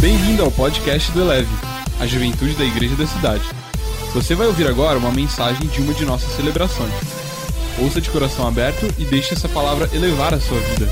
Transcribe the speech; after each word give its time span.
Bem-vindo 0.00 0.42
ao 0.42 0.50
podcast 0.50 1.12
do 1.12 1.20
Eleve, 1.20 1.50
a 2.00 2.06
juventude 2.06 2.54
da 2.54 2.64
igreja 2.64 2.96
da 2.96 3.06
cidade. 3.06 3.44
Você 4.14 4.34
vai 4.34 4.46
ouvir 4.46 4.66
agora 4.66 4.98
uma 4.98 5.12
mensagem 5.12 5.68
de 5.68 5.82
uma 5.82 5.92
de 5.92 6.06
nossas 6.06 6.34
celebrações. 6.36 6.90
Ouça 7.78 8.00
de 8.00 8.08
coração 8.08 8.48
aberto 8.48 8.86
e 8.98 9.04
deixe 9.04 9.34
essa 9.34 9.46
palavra 9.46 9.94
elevar 9.94 10.32
a 10.32 10.40
sua 10.40 10.58
vida. 10.58 10.86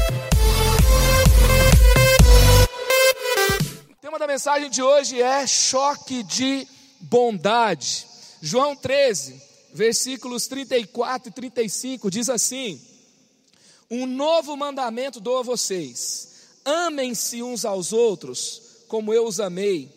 O 3.90 3.94
tema 3.98 4.18
da 4.18 4.26
mensagem 4.26 4.68
de 4.68 4.82
hoje 4.82 5.22
é 5.22 5.46
choque 5.46 6.22
de 6.22 6.68
bondade. 7.00 8.04
João 8.42 8.76
13, 8.76 9.42
versículos 9.72 10.46
34 10.48 11.30
e 11.30 11.32
35 11.32 12.10
diz 12.10 12.28
assim: 12.28 12.78
Um 13.90 14.04
novo 14.04 14.54
mandamento 14.54 15.18
dou 15.18 15.38
a 15.38 15.42
vocês: 15.42 16.28
amem-se 16.62 17.42
uns 17.42 17.64
aos 17.64 17.94
outros, 17.94 18.67
como 18.88 19.14
eu 19.14 19.26
os 19.26 19.38
amei. 19.38 19.88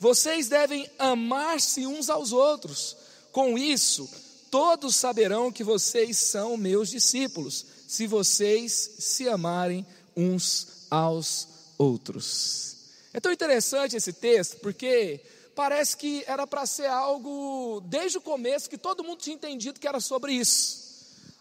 Vocês 0.00 0.48
devem 0.48 0.90
amar-se 0.98 1.86
uns 1.86 2.08
aos 2.08 2.32
outros. 2.32 2.96
Com 3.30 3.58
isso, 3.58 4.08
todos 4.50 4.96
saberão 4.96 5.52
que 5.52 5.62
vocês 5.62 6.16
são 6.16 6.56
meus 6.56 6.88
discípulos, 6.88 7.64
se 7.86 8.06
vocês 8.06 8.72
se 8.98 9.28
amarem 9.28 9.86
uns 10.16 10.86
aos 10.90 11.46
outros. 11.76 12.76
É 13.12 13.20
tão 13.20 13.32
interessante 13.32 13.96
esse 13.96 14.12
texto, 14.12 14.58
porque 14.58 15.20
parece 15.54 15.96
que 15.96 16.24
era 16.26 16.46
para 16.46 16.66
ser 16.66 16.86
algo, 16.86 17.82
desde 17.86 18.18
o 18.18 18.20
começo, 18.20 18.70
que 18.70 18.78
todo 18.78 19.04
mundo 19.04 19.20
tinha 19.20 19.34
entendido 19.34 19.80
que 19.80 19.88
era 19.88 20.00
sobre 20.00 20.32
isso. 20.32 20.88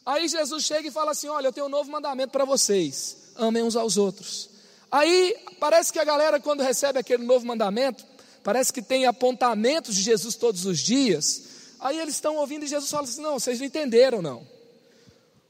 Aí 0.05 0.27
Jesus 0.27 0.63
chega 0.63 0.87
e 0.87 0.91
fala 0.91 1.11
assim: 1.11 1.27
Olha, 1.27 1.47
eu 1.47 1.53
tenho 1.53 1.65
um 1.65 1.69
novo 1.69 1.91
mandamento 1.91 2.31
para 2.31 2.45
vocês: 2.45 3.17
amem 3.35 3.63
uns 3.63 3.75
aos 3.75 3.97
outros. 3.97 4.49
Aí 4.91 5.35
parece 5.59 5.91
que 5.91 5.99
a 5.99 6.03
galera, 6.03 6.39
quando 6.39 6.63
recebe 6.63 6.99
aquele 6.99 7.23
novo 7.23 7.45
mandamento, 7.45 8.05
parece 8.43 8.71
que 8.71 8.81
tem 8.81 9.05
apontamentos 9.05 9.95
de 9.95 10.01
Jesus 10.01 10.35
todos 10.35 10.65
os 10.65 10.79
dias. 10.79 11.43
Aí 11.79 11.99
eles 11.99 12.15
estão 12.15 12.37
ouvindo 12.37 12.63
e 12.63 12.67
Jesus 12.67 12.89
fala 12.89 13.03
assim: 13.03 13.21
Não, 13.21 13.39
vocês 13.39 13.59
não 13.59 13.65
entenderam, 13.65 14.21
não. 14.21 14.47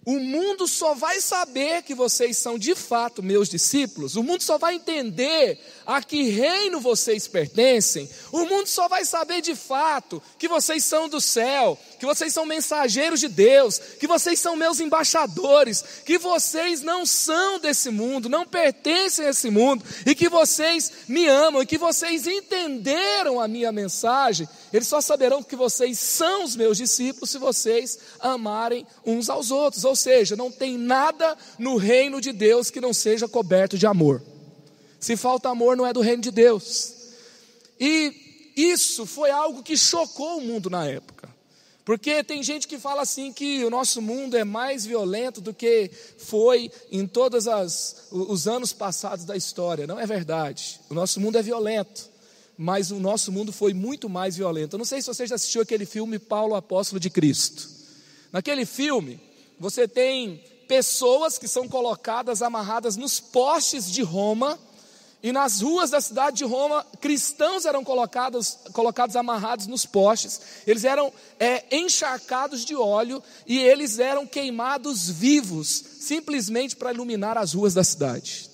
O 0.06 0.20
mundo 0.20 0.70
só 0.70 0.94
vai 0.94 1.20
saber 1.20 1.84
que 1.84 1.94
vocês 1.94 2.38
são 2.38 2.58
de 2.58 2.74
fato 2.76 3.22
meus 3.22 3.50
discípulos, 3.50 4.16
o 4.16 4.24
mundo 4.24 4.42
só 4.42 4.58
vai 4.58 4.76
entender 4.76 5.60
a 5.88 6.04
que 6.04 6.30
reino 6.30 6.82
vocês 6.82 7.30
pertencem, 7.30 8.10
o 8.34 8.46
mundo 8.46 8.68
só 8.68 8.90
vai 8.90 9.06
saber 9.06 9.42
de 9.42 9.56
fato 9.56 10.22
que 10.38 10.50
vocês 10.50 10.84
são 10.84 11.08
do 11.08 11.22
céu, 11.22 11.80
que 11.98 12.06
vocês 12.06 12.34
são 12.34 12.46
mensageiros 12.46 13.22
de 13.22 13.30
Deus, 13.30 13.80
que 13.80 14.06
vocês 14.06 14.38
são 14.38 14.58
meus 14.58 14.82
embaixadores, 14.82 15.82
que 16.06 16.18
vocês 16.18 16.82
não 16.82 17.06
são 17.06 17.58
desse 17.58 17.90
mundo, 17.90 18.28
não 18.28 18.46
pertencem 18.46 19.26
a 19.26 19.30
esse 19.30 19.50
mundo, 19.50 19.82
e 20.06 20.14
que 20.14 20.28
vocês 20.28 20.92
me 21.08 21.26
amam, 21.26 21.62
e 21.62 21.66
que 21.66 21.78
vocês 21.78 22.28
entenderam 22.28 23.40
a 23.40 23.48
minha 23.48 23.72
mensagem, 23.72 24.46
eles 24.74 24.90
só 24.90 25.00
saberão 25.00 25.42
que 25.42 25.56
vocês 25.56 25.98
são 25.98 26.44
os 26.44 26.54
meus 26.54 26.78
discípulos 26.78 27.30
se 27.30 27.38
vocês 27.38 27.98
amarem 28.20 28.86
uns 29.06 29.30
aos 29.30 29.52
outros. 29.52 29.86
Ou 29.86 29.96
seja, 29.96 30.36
não 30.36 30.52
tem 30.52 30.78
nada 30.78 31.38
no 31.58 31.78
reino 31.78 32.20
de 32.20 32.34
Deus 32.34 32.70
que 32.70 32.82
não 32.82 32.92
seja 32.92 33.26
coberto 33.26 33.78
de 33.78 33.88
amor. 33.88 34.22
Se 35.00 35.16
falta 35.16 35.50
amor, 35.50 35.78
não 35.78 35.86
é 35.86 35.94
do 35.94 36.02
reino 36.02 36.22
de 36.22 36.32
Deus. 36.32 36.94
E 37.80 38.54
isso 38.56 39.06
foi 39.06 39.30
algo 39.30 39.64
que 39.64 39.78
chocou 39.78 40.38
o 40.38 40.42
mundo 40.42 40.70
na 40.70 40.86
época. 40.88 41.28
Porque 41.86 42.24
tem 42.24 42.44
gente 42.44 42.68
que 42.68 42.78
fala 42.78 43.02
assim 43.02 43.32
que 43.32 43.64
o 43.64 43.70
nosso 43.70 44.02
mundo 44.02 44.36
é 44.36 44.44
mais 44.44 44.86
violento 44.86 45.40
do 45.40 45.54
que 45.54 45.90
foi 46.18 46.70
em 46.92 47.08
todos 47.08 47.46
os 48.12 48.48
anos 48.48 48.74
passados 48.74 49.24
da 49.24 49.38
história. 49.38 49.88
Não 49.88 50.00
é 50.00 50.06
verdade. 50.06 50.82
O 50.90 50.94
nosso 50.94 51.20
mundo 51.22 51.38
é 51.38 51.42
violento 51.42 52.18
mas 52.58 52.90
o 52.90 53.00
nosso 53.00 53.32
mundo 53.32 53.54
foi 53.54 53.74
muito 53.74 54.10
mais 54.10 54.36
violento. 54.36 54.74
Eu 54.74 54.80
não 54.80 54.86
sei 54.86 55.00
se 55.00 55.08
você 55.08 55.28
já 55.28 55.36
assistiu 55.36 55.62
aquele 55.62 55.86
filme 55.86 56.18
Paulo 56.18 56.56
Apóstolo 56.56 57.00
de 57.00 57.10
Cristo. 57.10 57.70
Naquele 58.32 58.66
filme, 58.66 59.20
você 59.60 59.88
tem 59.88 60.44
pessoas 60.68 61.38
que 61.38 61.48
são 61.48 61.68
colocadas 61.68 62.42
amarradas 62.42 62.98
nos 62.98 63.20
postes 63.20 63.90
de 63.92 64.02
Roma, 64.02 64.60
e 65.22 65.32
nas 65.32 65.62
ruas 65.62 65.90
da 65.90 66.00
cidade 66.00 66.38
de 66.38 66.44
Roma, 66.46 66.86
cristãos 67.02 67.66
eram 67.66 67.84
colocados, 67.84 68.60
colocados 68.72 69.16
amarrados 69.16 69.66
nos 69.66 69.86
postes, 69.86 70.40
eles 70.66 70.84
eram 70.84 71.12
é, 71.40 71.76
encharcados 71.76 72.64
de 72.64 72.76
óleo 72.76 73.22
e 73.46 73.58
eles 73.58 73.98
eram 73.98 74.28
queimados 74.28 75.10
vivos, 75.10 75.68
simplesmente 76.00 76.76
para 76.76 76.94
iluminar 76.94 77.38
as 77.38 77.54
ruas 77.54 77.74
da 77.74 77.84
cidade. 77.84 78.50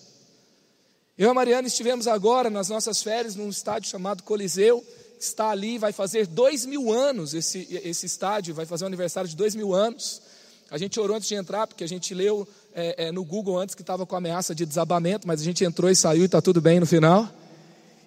Eu 1.18 1.28
e 1.28 1.32
a 1.32 1.34
Mariana 1.34 1.68
estivemos 1.68 2.08
agora 2.08 2.50
nas 2.50 2.70
nossas 2.70 3.04
férias 3.04 3.36
num 3.36 3.50
estádio 3.50 3.90
chamado 3.90 4.24
Coliseu, 4.24 4.84
está 5.20 5.50
ali, 5.50 5.78
vai 5.78 5.92
fazer 5.92 6.26
dois 6.28 6.66
mil 6.66 6.92
anos 6.92 7.34
esse, 7.34 7.68
esse 7.84 8.06
estádio, 8.06 8.56
vai 8.56 8.66
fazer 8.66 8.86
um 8.86 8.88
aniversário 8.88 9.30
de 9.30 9.36
dois 9.36 9.54
mil 9.54 9.74
anos. 9.74 10.22
A 10.70 10.78
gente 10.78 11.00
orou 11.00 11.16
antes 11.16 11.28
de 11.28 11.36
entrar, 11.36 11.68
porque 11.68 11.84
a 11.84 11.88
gente 11.88 12.14
leu 12.14 12.48
é, 12.74 13.08
é, 13.08 13.12
no 13.12 13.24
Google 13.24 13.58
antes 13.58 13.76
que 13.76 13.82
estava 13.82 14.06
com 14.06 14.16
ameaça 14.16 14.56
de 14.56 14.66
desabamento, 14.66 15.28
mas 15.28 15.42
a 15.42 15.44
gente 15.44 15.64
entrou 15.64 15.90
e 15.90 15.96
saiu 15.96 16.24
e 16.24 16.26
está 16.26 16.42
tudo 16.42 16.60
bem 16.60 16.80
no 16.80 16.86
final. 16.86 17.30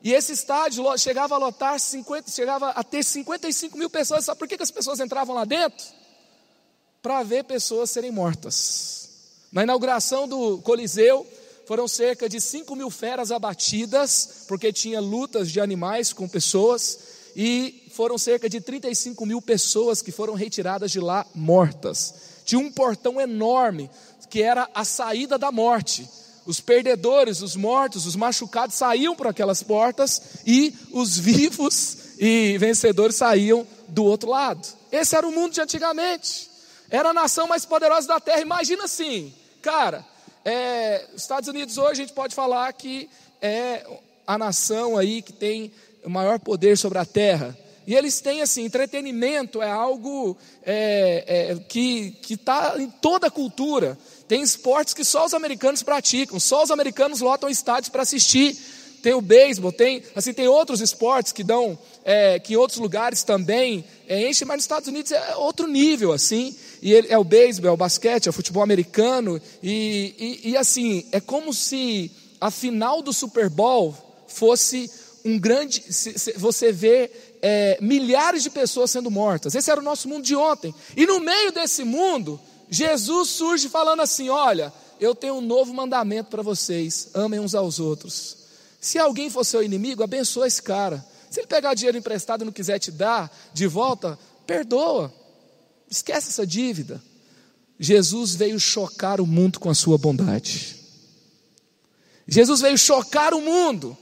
E 0.02 0.12
esse 0.12 0.32
estádio 0.32 0.84
chegava 0.98 1.34
a 1.34 1.38
lotar 1.38 1.78
50, 1.78 2.30
chegava 2.30 2.70
a 2.70 2.84
ter 2.84 3.02
55 3.02 3.76
mil 3.76 3.90
pessoas. 3.90 4.24
Sabe 4.24 4.38
por 4.38 4.46
que, 4.46 4.56
que 4.56 4.62
as 4.62 4.70
pessoas 4.70 5.00
entravam 5.00 5.34
lá 5.34 5.44
dentro? 5.44 5.84
Para 7.02 7.22
ver 7.22 7.44
pessoas 7.44 7.90
serem 7.90 8.10
mortas. 8.10 9.08
Na 9.52 9.62
inauguração 9.62 10.28
do 10.28 10.58
Coliseu, 10.58 11.26
foram 11.66 11.88
cerca 11.88 12.28
de 12.28 12.40
5 12.40 12.76
mil 12.76 12.90
feras 12.90 13.32
abatidas, 13.32 14.44
porque 14.46 14.72
tinha 14.72 15.00
lutas 15.00 15.50
de 15.50 15.60
animais 15.60 16.12
com 16.12 16.28
pessoas, 16.28 16.98
e 17.34 17.90
foram 17.92 18.16
cerca 18.16 18.48
de 18.48 18.60
35 18.60 19.26
mil 19.26 19.42
pessoas 19.42 20.00
que 20.00 20.12
foram 20.12 20.34
retiradas 20.34 20.92
de 20.92 21.00
lá 21.00 21.26
mortas. 21.34 22.14
Tinha 22.46 22.60
um 22.60 22.70
portão 22.70 23.20
enorme, 23.20 23.90
que 24.30 24.40
era 24.40 24.70
a 24.72 24.84
saída 24.84 25.36
da 25.36 25.50
morte. 25.50 26.08
Os 26.46 26.60
perdedores, 26.60 27.42
os 27.42 27.56
mortos, 27.56 28.06
os 28.06 28.14
machucados 28.14 28.76
saíam 28.76 29.16
por 29.16 29.26
aquelas 29.26 29.64
portas 29.64 30.22
e 30.46 30.72
os 30.92 31.18
vivos 31.18 31.98
e 32.18 32.56
vencedores 32.58 33.16
saíam 33.16 33.66
do 33.88 34.04
outro 34.04 34.30
lado. 34.30 34.66
Esse 34.92 35.16
era 35.16 35.26
o 35.26 35.32
mundo 35.32 35.54
de 35.54 35.60
antigamente. 35.60 36.48
Era 36.88 37.10
a 37.10 37.14
nação 37.14 37.48
mais 37.48 37.66
poderosa 37.66 38.06
da 38.06 38.20
terra. 38.20 38.40
Imagina 38.40 38.84
assim, 38.84 39.34
cara, 39.60 40.06
é, 40.44 41.04
Estados 41.16 41.48
Unidos 41.48 41.76
hoje 41.76 41.90
a 41.90 42.04
gente 42.06 42.12
pode 42.12 42.32
falar 42.32 42.72
que 42.72 43.10
é 43.42 43.84
a 44.24 44.38
nação 44.38 44.96
aí 44.96 45.20
que 45.20 45.32
tem 45.32 45.72
o 46.04 46.10
maior 46.10 46.38
poder 46.38 46.78
sobre 46.78 46.98
a 46.98 47.04
terra. 47.04 47.58
E 47.86 47.94
eles 47.94 48.20
têm 48.20 48.42
assim, 48.42 48.64
entretenimento 48.64 49.62
é 49.62 49.70
algo 49.70 50.36
é, 50.64 51.52
é, 51.52 51.56
que 51.68 52.16
está 52.28 52.74
em 52.78 52.90
toda 52.90 53.28
a 53.28 53.30
cultura. 53.30 53.96
Tem 54.26 54.42
esportes 54.42 54.92
que 54.92 55.04
só 55.04 55.24
os 55.24 55.34
americanos 55.34 55.82
praticam, 55.82 56.40
só 56.40 56.62
os 56.64 56.70
americanos 56.70 57.20
lotam 57.20 57.48
estádios 57.48 57.88
para 57.88 58.02
assistir. 58.02 58.56
Tem 59.02 59.14
o 59.14 59.20
beisebol, 59.20 59.70
tem 59.70 60.02
assim 60.16 60.32
tem 60.32 60.48
outros 60.48 60.80
esportes 60.80 61.30
que 61.30 61.44
dão 61.44 61.78
é, 62.04 62.40
que 62.40 62.54
em 62.54 62.56
outros 62.56 62.80
lugares 62.80 63.22
também 63.22 63.84
é, 64.08 64.28
enchem, 64.28 64.48
mas 64.48 64.56
nos 64.56 64.64
Estados 64.64 64.88
Unidos 64.88 65.12
é 65.12 65.36
outro 65.36 65.68
nível 65.68 66.12
assim 66.12 66.56
e 66.82 66.92
ele, 66.92 67.08
é 67.08 67.18
o 67.18 67.24
beisebol, 67.24 67.70
é 67.70 67.72
o 67.72 67.76
basquete, 67.76 68.26
é 68.26 68.30
o 68.30 68.32
futebol 68.32 68.62
americano, 68.62 69.40
e, 69.62 70.40
e, 70.44 70.50
e 70.50 70.56
assim, 70.56 71.04
é 71.12 71.20
como 71.20 71.52
se 71.52 72.10
a 72.40 72.50
final 72.50 73.02
do 73.02 73.12
Super 73.12 73.48
Bowl 73.48 73.94
fosse 74.28 74.90
um 75.24 75.38
grande. 75.38 75.82
Você 76.36 76.70
vê 76.72 77.10
é, 77.42 77.78
milhares 77.80 78.42
de 78.42 78.50
pessoas 78.50 78.90
sendo 78.90 79.10
mortas. 79.10 79.54
Esse 79.54 79.70
era 79.70 79.80
o 79.80 79.84
nosso 79.84 80.08
mundo 80.08 80.24
de 80.24 80.34
ontem. 80.34 80.74
E 80.96 81.06
no 81.06 81.20
meio 81.20 81.52
desse 81.52 81.84
mundo, 81.84 82.40
Jesus 82.68 83.30
surge 83.30 83.68
falando 83.68 84.02
assim: 84.02 84.28
Olha, 84.28 84.72
eu 85.00 85.14
tenho 85.14 85.34
um 85.34 85.40
novo 85.40 85.72
mandamento 85.72 86.30
para 86.30 86.42
vocês: 86.42 87.10
amem 87.14 87.40
uns 87.40 87.54
aos 87.54 87.78
outros. 87.78 88.36
Se 88.80 88.98
alguém 88.98 89.30
for 89.30 89.44
seu 89.44 89.62
inimigo, 89.62 90.02
abençoa 90.02 90.46
esse 90.46 90.62
cara. 90.62 91.04
Se 91.30 91.40
ele 91.40 91.46
pegar 91.46 91.74
dinheiro 91.74 91.98
emprestado 91.98 92.42
e 92.42 92.44
não 92.44 92.52
quiser 92.52 92.78
te 92.78 92.90
dar 92.90 93.30
de 93.52 93.66
volta, 93.66 94.18
perdoa. 94.46 95.12
Esquece 95.90 96.28
essa 96.28 96.46
dívida. 96.46 97.02
Jesus 97.78 98.34
veio 98.34 98.58
chocar 98.58 99.20
o 99.20 99.26
mundo 99.26 99.60
com 99.60 99.68
a 99.68 99.74
sua 99.74 99.98
bondade. 99.98 100.76
Jesus 102.26 102.60
veio 102.60 102.78
chocar 102.78 103.34
o 103.34 103.40
mundo 103.40 103.96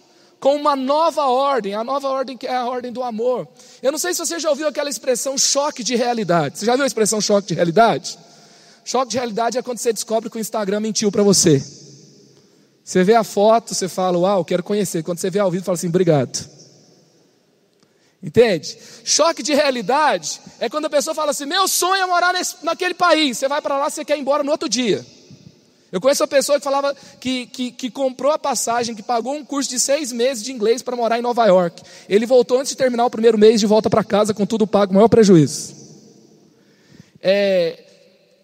com 0.45 0.57
uma 0.57 0.77
nova 0.77 1.25
ordem, 1.25 1.73
a 1.73 1.83
nova 1.83 2.07
ordem 2.07 2.37
que 2.37 2.47
é 2.47 2.55
a 2.55 2.67
ordem 2.67 2.93
do 2.93 3.03
amor. 3.03 3.49
Eu 3.83 3.91
não 3.91 3.99
sei 3.99 4.13
se 4.13 4.19
você 4.19 4.39
já 4.39 4.51
ouviu 4.51 4.69
aquela 4.69 4.91
expressão 4.91 5.39
choque 5.39 5.83
de 5.83 5.97
realidade. 5.97 6.59
Você 6.59 6.67
já 6.67 6.75
viu 6.75 6.85
a 6.85 6.87
expressão 6.87 7.19
choque 7.19 7.49
de 7.49 7.55
realidade? 7.55 8.19
Choque 8.85 9.13
de 9.13 9.17
realidade 9.17 9.57
é 9.57 9.63
quando 9.63 9.79
você 9.79 9.91
descobre 9.91 10.29
que 10.29 10.37
o 10.37 10.39
Instagram 10.39 10.81
mentiu 10.81 11.11
para 11.11 11.23
você. 11.23 11.65
Você 12.85 13.03
vê 13.03 13.15
a 13.15 13.25
foto, 13.25 13.75
você 13.75 13.89
fala, 13.89 14.19
uau, 14.19 14.45
quero 14.45 14.63
conhecer. 14.63 15.03
Quando 15.03 15.17
você 15.17 15.31
vê 15.31 15.39
ao 15.39 15.51
vivo, 15.51 15.65
fala 15.65 15.77
assim, 15.77 15.89
obrigado. 15.89 16.47
Entende? 18.23 18.77
Choque 19.03 19.43
de 19.43 19.55
realidade 19.55 20.43
é 20.61 20.69
quando 20.69 20.85
a 20.85 20.91
pessoa 20.91 21.15
fala 21.15 21.31
assim: 21.31 21.47
meu 21.47 21.67
sonho 21.67 22.03
é 22.03 22.07
morar 22.07 22.35
nesse, 22.35 22.57
naquele 22.63 22.93
país. 22.93 23.39
Você 23.39 23.49
vai 23.49 23.63
para 23.63 23.79
lá, 23.79 23.89
você 23.89 24.05
quer 24.05 24.19
ir 24.19 24.21
embora 24.21 24.43
no 24.43 24.51
outro 24.51 24.69
dia. 24.69 25.03
Eu 25.95 26.01
conheço 26.01 26.25
uma 26.25 26.29
pessoa 26.29 26.59
que 26.59 26.65
falava 26.65 26.93
que, 27.21 27.47
que, 27.47 27.71
que, 27.71 27.89
comprou 27.89 28.33
a 28.33 28.39
passagem, 28.39 28.97
que 28.97 29.03
pagou 29.03 29.33
um 29.33 29.45
curso 29.45 29.71
de 29.71 29.79
seis 29.79 30.11
meses 30.11 30.43
de 30.43 30.51
inglês 30.51 30.83
para 30.83 30.97
morar 30.97 31.21
em 31.21 31.23
Nova 31.23 31.47
York. 31.47 31.85
Ele 32.09 32.27
voltou 32.27 32.59
antes 32.59 32.71
de 32.71 32.77
terminar 32.77 33.07
o 33.07 33.11
primeiro 33.11 33.39
mês 33.39 33.61
de 33.61 33.67
volta 33.67 33.89
para 33.89 34.03
casa 34.03 34.35
com 34.35 34.45
tudo 34.45 34.67
pago, 34.67 34.93
maior 34.93 35.07
prejuízo. 35.07 35.73
É, 37.23 37.81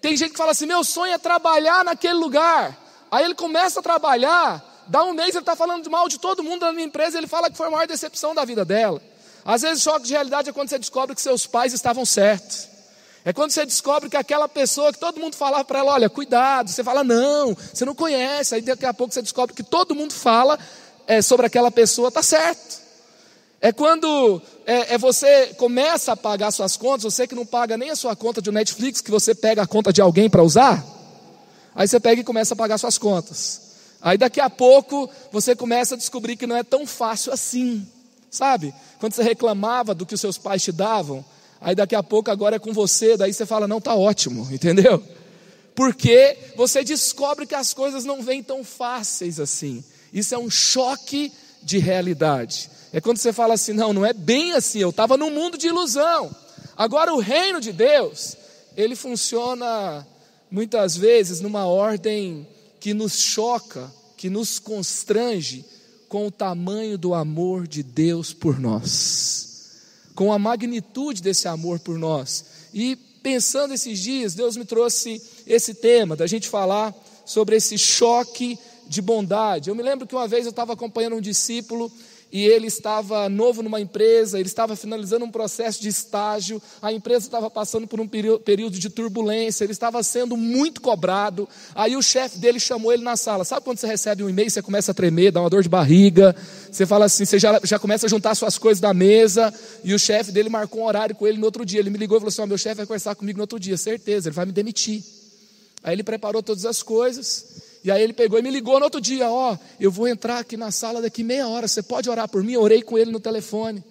tem 0.01 0.17
gente 0.17 0.31
que 0.31 0.37
fala 0.37 0.53
assim: 0.53 0.65
meu 0.65 0.85
sonho 0.85 1.13
é 1.13 1.19
trabalhar 1.19 1.85
naquele 1.85 2.15
lugar. 2.15 2.79
Aí 3.11 3.25
ele 3.25 3.35
começa 3.35 3.81
a 3.81 3.83
trabalhar, 3.83 4.85
dá 4.87 5.03
um 5.03 5.13
mês 5.13 5.31
ele 5.31 5.41
está 5.41 5.57
falando 5.57 5.91
mal 5.91 6.09
de 6.09 6.21
todo 6.21 6.45
mundo 6.45 6.61
da 6.61 6.73
minha 6.73 6.87
empresa, 6.87 7.19
ele 7.19 7.27
fala 7.27 7.51
que 7.51 7.57
foi 7.57 7.67
a 7.67 7.71
maior 7.71 7.89
decepção 7.89 8.33
da 8.33 8.45
vida 8.45 8.65
dela. 8.65 9.03
Às 9.45 9.63
vezes, 9.63 9.83
choque 9.83 10.07
de 10.07 10.13
realidade 10.13 10.51
é 10.51 10.53
quando 10.53 10.69
você 10.69 10.79
descobre 10.79 11.17
que 11.17 11.21
seus 11.21 11.49
pais 11.49 11.73
estavam 11.73 12.07
certos. 12.07 12.70
É 13.25 13.33
quando 13.33 13.51
você 13.51 13.67
descobre 13.67 14.09
que 14.09 14.17
aquela 14.17 14.49
pessoa 14.49 14.93
que 14.93 14.99
todo 14.99 15.21
mundo 15.21 15.37
falava 15.37 15.65
para 15.65 15.81
ela, 15.81 15.93
olha, 15.93 16.09
cuidado, 16.09 16.71
você 16.71 16.83
fala, 16.83 17.05
não, 17.05 17.55
você 17.55 17.85
não 17.85 17.95
conhece. 17.95 18.55
Aí 18.55 18.63
daqui 18.63 18.87
a 18.87 18.95
pouco 18.95 19.13
você 19.13 19.21
descobre 19.21 19.55
que 19.55 19.63
todo 19.63 19.95
mundo 19.95 20.15
fala 20.15 20.59
é, 21.07 21.21
sobre 21.21 21.47
aquela 21.47 21.71
pessoa, 21.71 22.09
está 22.09 22.23
certo. 22.23 22.81
É 23.61 23.73
quando 23.73 24.41
é, 24.65 24.95
é, 24.95 24.99
você 24.99 25.49
começa 25.59 26.13
a 26.13 26.17
pagar 26.17 26.51
suas 26.51 26.79
contas, 26.79 27.13
você 27.13 27.27
que 27.27 27.35
não 27.35 27.45
paga 27.45 27.77
nem 27.77 27.91
a 27.91 27.97
sua 27.97 28.17
conta 28.17 28.41
de 28.41 28.51
Netflix, 28.51 29.03
que 29.03 29.11
você 29.11 29.35
pega 29.35 29.63
a 29.63 29.67
conta 29.67 29.93
de 29.93 30.01
alguém 30.01 30.31
para 30.31 30.43
usar, 30.43 30.83
aí 31.75 31.87
você 31.87 32.01
pega 32.01 32.23
e 32.23 32.25
começa 32.25 32.55
a 32.55 32.57
pagar 32.57 32.79
suas 32.79 32.97
contas. 32.97 33.61
Aí 34.01 34.17
daqui 34.17 34.41
a 34.41 34.49
pouco 34.49 35.11
você 35.31 35.55
começa 35.55 35.95
a 35.95 35.99
descobrir 35.99 36.37
que 36.37 36.47
não 36.47 36.57
é 36.57 36.63
tão 36.63 36.87
fácil 36.87 37.35
assim, 37.35 37.87
sabe? 38.31 38.75
Quando 38.99 39.13
você 39.13 39.23
reclamava 39.23 39.95
do 39.95 40.07
que 40.07 40.15
os 40.15 40.21
seus 40.23 40.39
pais 40.39 40.63
te 40.63 40.73
davam, 40.73 41.23
aí 41.61 41.75
daqui 41.75 41.95
a 41.95 42.03
pouco 42.03 42.31
agora 42.31 42.57
é 42.57 42.59
com 42.59 42.73
você, 42.73 43.17
daí 43.17 43.33
você 43.33 43.45
fala, 43.45 43.69
não, 43.69 43.81
tá 43.81 43.95
ótimo, 43.95 44.49
entendeu? 44.53 45.03
Porque 45.75 46.37
você 46.57 46.83
descobre 46.83 47.47
que 47.47 47.55
as 47.55 47.75
coisas 47.75 48.05
não 48.05 48.23
vêm 48.23 48.43
tão 48.43 48.65
fáceis 48.65 49.39
assim. 49.39 49.85
Isso 50.13 50.35
é 50.35 50.39
um 50.39 50.51
choque 50.51 51.33
de 51.63 51.79
realidade. 51.79 52.71
É 52.93 53.01
quando 53.01 53.19
você 53.19 53.33
fala 53.33 53.55
assim, 53.55 53.73
não, 53.73 53.93
não 53.93 54.05
é 54.05 54.13
bem 54.13 54.53
assim, 54.53 54.81
eu 54.81 54.91
estava 54.91 55.17
num 55.17 55.31
mundo 55.31 55.57
de 55.57 55.69
ilusão. 55.69 56.35
Agora 56.77 57.15
o 57.15 57.21
reino 57.21 57.61
de 57.61 57.73
Deus, 57.73 58.37
ele 58.77 58.97
funciona 58.97 60.07
muitas 60.51 60.97
vezes 60.97 61.41
numa 61.41 61.67
ordem 61.67 62.47
que 62.81 62.93
nos 62.93 63.19
choca, 63.19 63.93
que 64.17 64.29
nos 64.29 64.59
constrange 64.59 65.65
com 66.09 66.27
o 66.27 66.31
tamanho 66.31 66.99
do 66.99 67.15
amor 67.15 67.69
de 67.69 67.83
Deus 67.83 68.33
por 68.33 68.59
nós 68.59 69.50
com 70.15 70.33
a 70.33 70.39
magnitude 70.39 71.23
desse 71.23 71.49
amor 71.49 71.79
por 71.79 71.99
nós. 71.99 72.45
E 72.73 72.97
pensando 73.23 73.75
esses 73.75 73.99
dias, 73.99 74.35
Deus 74.35 74.57
me 74.57 74.65
trouxe 74.65 75.23
esse 75.47 75.75
tema, 75.75 76.17
da 76.17 76.27
gente 76.27 76.49
falar 76.49 76.95
sobre 77.25 77.57
esse 77.57 77.79
choque 77.79 78.59
de 78.87 79.01
bondade. 79.01 79.71
Eu 79.71 79.75
me 79.75 79.83
lembro 79.83 80.07
que 80.07 80.15
uma 80.15 80.27
vez 80.27 80.45
eu 80.45 80.51
estava 80.51 80.73
acompanhando 80.73 81.17
um 81.17 81.21
discípulo 81.21 81.91
e 82.33 82.45
ele 82.47 82.67
estava 82.67 83.29
novo 83.29 83.63
numa 83.63 83.81
empresa, 83.81 84.39
ele 84.39 84.49
estava 84.49 84.77
finalizando 84.77 85.25
um 85.25 85.31
processo 85.31 85.81
de 85.81 85.89
estágio, 85.89 86.63
a 86.81 86.93
empresa 86.93 87.27
estava 87.27 87.51
passando 87.51 87.87
por 87.87 88.01
um 88.01 88.07
período 88.07 88.79
de 88.79 88.89
turbulência, 88.89 89.65
ele 89.65 89.73
estava 89.73 90.03
sendo 90.03 90.37
muito 90.37 90.81
cobrado. 90.81 91.49
Aí 91.75 91.97
o 91.97 92.03
chefe 92.03 92.39
dele 92.39 92.61
chamou 92.61 92.93
ele 92.93 93.03
na 93.03 93.17
sala. 93.17 93.45
Sabe 93.45 93.65
quando 93.65 93.79
você 93.79 93.87
recebe 93.87 94.23
um 94.23 94.31
e-mail, 94.31 94.51
você 94.51 94.63
começa 94.63 94.93
a 94.93 94.95
tremer, 94.95 95.33
dá 95.33 95.41
uma 95.41 95.51
dor 95.51 95.63
de 95.63 95.69
barriga, 95.69 96.35
você 96.71 96.87
fala 96.87 97.07
assim, 97.07 97.25
você 97.25 97.39
já, 97.39 97.61
já 97.65 97.79
começa 97.79 98.07
a 98.07 98.09
juntar 98.09 98.35
suas 98.35 98.59
coisas 98.59 98.81
da 98.81 98.95
mesa, 98.95 99.53
e 99.83 99.93
o 99.93 99.99
chefe 99.99 100.31
dele 100.31 100.49
marcou 100.49 100.83
um 100.83 100.87
horário 100.87 101.15
com 101.15 101.27
ele 101.27 101.39
no 101.39 101.45
outro 101.45 101.65
dia. 101.65 101.81
Ele 101.81 101.91
me 101.91 101.99
ligou 101.99 102.17
e 102.17 102.21
falou 102.21 102.29
assim: 102.29 102.43
oh, 102.43 102.47
meu 102.47 102.59
chefe 102.59 102.77
vai 102.77 102.87
conversar 102.87 103.15
comigo 103.15 103.39
no 103.39 103.43
outro 103.43 103.59
dia, 103.59 103.77
certeza, 103.77 104.29
ele 104.29 104.35
vai 104.35 104.47
me 104.47 104.53
demitir. 104.53 105.03
Aí 105.83 105.95
ele 105.95 106.03
preparou 106.03 106.43
todas 106.43 106.65
as 106.65 106.83
coisas. 106.83 107.70
E 107.83 107.91
aí 107.91 108.03
ele 108.03 108.13
pegou 108.13 108.39
e 108.39 108.43
me 108.43 108.51
ligou 108.51 108.79
no 108.79 108.85
outro 108.85 109.01
dia, 109.01 109.31
ó, 109.31 109.55
oh, 109.55 109.59
eu 109.79 109.91
vou 109.91 110.07
entrar 110.07 110.39
aqui 110.39 110.57
na 110.57 110.71
sala 110.71 111.01
daqui 111.01 111.25
meia 111.25 111.49
hora, 111.49 111.67
você 111.67 111.83
pode 111.83 112.11
orar 112.11 112.29
por 112.29 112.43
mim? 112.43 112.53
Eu 112.53 112.61
orei 112.61 112.83
com 112.83 112.99
ele 112.99 113.11
no 113.11 113.19
telefone. 113.19 113.83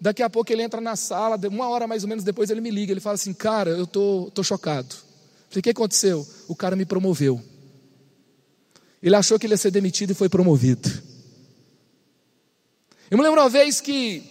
Daqui 0.00 0.22
a 0.22 0.28
pouco 0.28 0.52
ele 0.52 0.62
entra 0.62 0.80
na 0.80 0.96
sala, 0.96 1.38
uma 1.48 1.68
hora 1.68 1.86
mais 1.86 2.02
ou 2.02 2.08
menos 2.08 2.24
depois 2.24 2.50
ele 2.50 2.60
me 2.60 2.70
liga, 2.70 2.92
ele 2.92 3.00
fala 3.00 3.14
assim, 3.14 3.32
cara, 3.32 3.70
eu 3.70 3.86
tô, 3.86 4.30
tô 4.34 4.42
chocado. 4.42 4.94
Falei, 5.48 5.60
o 5.60 5.62
que 5.62 5.70
aconteceu? 5.70 6.26
O 6.48 6.56
cara 6.56 6.74
me 6.74 6.84
promoveu. 6.84 7.40
Ele 9.02 9.14
achou 9.14 9.38
que 9.38 9.46
ele 9.46 9.54
ia 9.54 9.58
ser 9.58 9.70
demitido 9.70 10.10
e 10.10 10.14
foi 10.14 10.28
promovido. 10.28 10.90
Eu 13.08 13.16
me 13.16 13.22
lembro 13.22 13.40
uma 13.40 13.48
vez 13.48 13.80
que 13.80 14.24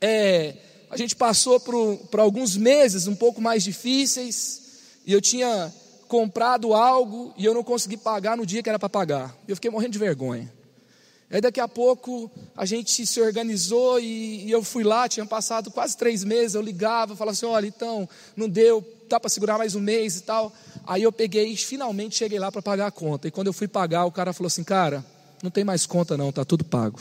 é, 0.00 0.56
a 0.90 0.96
gente 0.96 1.14
passou 1.14 1.60
por, 1.60 1.98
por 2.10 2.18
alguns 2.18 2.56
meses 2.56 3.06
um 3.06 3.14
pouco 3.14 3.40
mais 3.40 3.62
difíceis, 3.62 4.62
e 5.06 5.12
eu 5.12 5.20
tinha 5.20 5.72
comprado 6.12 6.74
algo 6.74 7.32
e 7.38 7.44
eu 7.46 7.54
não 7.54 7.64
consegui 7.64 7.96
pagar 7.96 8.36
no 8.36 8.44
dia 8.44 8.62
que 8.62 8.68
era 8.68 8.78
para 8.78 8.90
pagar. 8.90 9.34
Eu 9.48 9.56
fiquei 9.56 9.70
morrendo 9.70 9.92
de 9.92 9.98
vergonha. 9.98 10.52
Aí 11.30 11.40
daqui 11.40 11.58
a 11.58 11.66
pouco 11.66 12.30
a 12.54 12.66
gente 12.66 13.06
se 13.06 13.18
organizou 13.18 13.98
e, 13.98 14.44
e 14.44 14.50
eu 14.50 14.62
fui 14.62 14.84
lá, 14.84 15.08
tinha 15.08 15.24
passado 15.24 15.70
quase 15.70 15.96
três 15.96 16.22
meses, 16.22 16.54
eu 16.54 16.60
ligava, 16.60 17.16
falava 17.16 17.32
assim, 17.34 17.46
olha, 17.46 17.66
então, 17.66 18.06
não 18.36 18.46
deu, 18.46 18.86
dá 19.08 19.18
para 19.18 19.30
segurar 19.30 19.56
mais 19.56 19.74
um 19.74 19.80
mês 19.80 20.18
e 20.18 20.22
tal. 20.24 20.52
Aí 20.86 21.02
eu 21.02 21.10
peguei 21.10 21.56
finalmente 21.56 22.16
cheguei 22.16 22.38
lá 22.38 22.52
para 22.52 22.60
pagar 22.60 22.88
a 22.88 22.90
conta. 22.90 23.26
E 23.26 23.30
quando 23.30 23.46
eu 23.46 23.54
fui 23.54 23.66
pagar, 23.66 24.04
o 24.04 24.12
cara 24.12 24.34
falou 24.34 24.48
assim, 24.48 24.62
cara, 24.62 25.02
não 25.42 25.50
tem 25.50 25.64
mais 25.64 25.86
conta 25.86 26.14
não, 26.14 26.28
está 26.28 26.44
tudo 26.44 26.62
pago. 26.62 27.00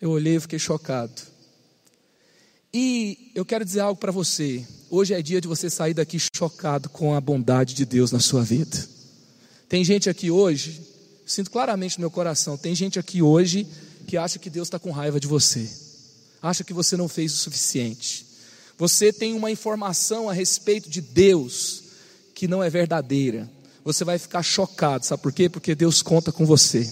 Eu 0.00 0.12
olhei 0.12 0.36
e 0.36 0.40
fiquei 0.40 0.58
chocado. 0.58 1.12
E 2.72 3.30
eu 3.34 3.44
quero 3.44 3.64
dizer 3.64 3.80
algo 3.80 3.98
para 3.98 4.12
você. 4.12 4.64
Hoje 4.90 5.14
é 5.14 5.22
dia 5.22 5.40
de 5.40 5.48
você 5.48 5.70
sair 5.70 5.94
daqui 5.94 6.18
chocado 6.36 6.88
com 6.88 7.14
a 7.14 7.20
bondade 7.20 7.74
de 7.74 7.84
Deus 7.84 8.12
na 8.12 8.20
sua 8.20 8.42
vida. 8.42 8.76
Tem 9.68 9.82
gente 9.84 10.08
aqui 10.08 10.30
hoje, 10.30 10.80
sinto 11.26 11.50
claramente 11.50 11.98
no 11.98 12.02
meu 12.02 12.10
coração, 12.10 12.56
tem 12.56 12.74
gente 12.74 12.98
aqui 12.98 13.22
hoje 13.22 13.66
que 14.06 14.16
acha 14.16 14.38
que 14.38 14.48
Deus 14.48 14.68
está 14.68 14.78
com 14.78 14.90
raiva 14.90 15.20
de 15.20 15.26
você, 15.26 15.68
acha 16.42 16.64
que 16.64 16.72
você 16.72 16.96
não 16.96 17.06
fez 17.08 17.34
o 17.34 17.36
suficiente. 17.36 18.26
Você 18.78 19.12
tem 19.12 19.34
uma 19.34 19.50
informação 19.50 20.30
a 20.30 20.32
respeito 20.32 20.88
de 20.88 21.00
Deus 21.00 21.82
que 22.34 22.48
não 22.48 22.62
é 22.62 22.70
verdadeira. 22.70 23.50
Você 23.84 24.04
vai 24.04 24.18
ficar 24.18 24.42
chocado, 24.42 25.04
sabe 25.04 25.22
por 25.22 25.32
quê? 25.32 25.48
Porque 25.48 25.74
Deus 25.74 26.00
conta 26.00 26.30
com 26.32 26.46
você. 26.46 26.90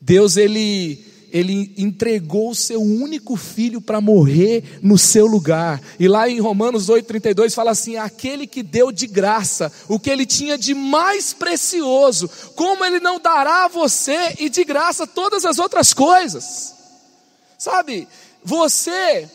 Deus, 0.00 0.36
ele 0.36 1.04
ele 1.32 1.72
entregou 1.76 2.50
o 2.50 2.54
seu 2.54 2.80
único 2.80 3.36
filho 3.36 3.80
para 3.80 4.00
morrer 4.00 4.78
no 4.82 4.96
seu 4.98 5.26
lugar. 5.26 5.80
E 5.98 6.08
lá 6.08 6.28
em 6.28 6.40
Romanos 6.40 6.88
8,32 6.88 7.52
fala 7.52 7.70
assim: 7.70 7.96
aquele 7.96 8.46
que 8.46 8.62
deu 8.62 8.90
de 8.92 9.06
graça 9.06 9.72
o 9.88 9.98
que 9.98 10.10
ele 10.10 10.26
tinha 10.26 10.58
de 10.58 10.74
mais 10.74 11.32
precioso, 11.32 12.28
como 12.54 12.84
ele 12.84 13.00
não 13.00 13.20
dará 13.20 13.64
a 13.64 13.68
você 13.68 14.34
e 14.38 14.48
de 14.48 14.64
graça 14.64 15.06
todas 15.06 15.44
as 15.44 15.58
outras 15.58 15.92
coisas? 15.92 16.74
Sabe, 17.58 18.06
você 18.44 19.28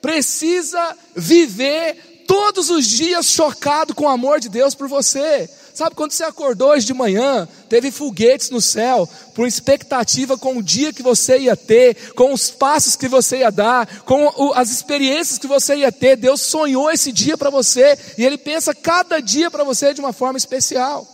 precisa 0.00 0.96
viver 1.14 2.24
todos 2.26 2.70
os 2.70 2.86
dias 2.86 3.26
chocado 3.26 3.94
com 3.94 4.04
o 4.04 4.08
amor 4.08 4.40
de 4.40 4.48
Deus 4.48 4.74
por 4.74 4.88
você. 4.88 5.48
Sabe 5.80 5.96
quando 5.96 6.12
você 6.12 6.24
acordou 6.24 6.72
hoje 6.72 6.84
de 6.84 6.92
manhã, 6.92 7.48
teve 7.66 7.90
foguetes 7.90 8.50
no 8.50 8.60
céu, 8.60 9.08
por 9.34 9.48
expectativa 9.48 10.36
com 10.36 10.58
o 10.58 10.62
dia 10.62 10.92
que 10.92 11.02
você 11.02 11.38
ia 11.38 11.56
ter, 11.56 12.12
com 12.12 12.34
os 12.34 12.50
passos 12.50 12.96
que 12.96 13.08
você 13.08 13.38
ia 13.38 13.50
dar, 13.50 14.02
com 14.02 14.52
as 14.54 14.70
experiências 14.70 15.38
que 15.38 15.46
você 15.46 15.76
ia 15.76 15.90
ter. 15.90 16.16
Deus 16.16 16.42
sonhou 16.42 16.90
esse 16.90 17.10
dia 17.10 17.34
para 17.34 17.48
você 17.48 17.98
e 18.18 18.26
Ele 18.26 18.36
pensa 18.36 18.74
cada 18.74 19.20
dia 19.20 19.50
para 19.50 19.64
você 19.64 19.94
de 19.94 20.02
uma 20.02 20.12
forma 20.12 20.36
especial. 20.36 21.08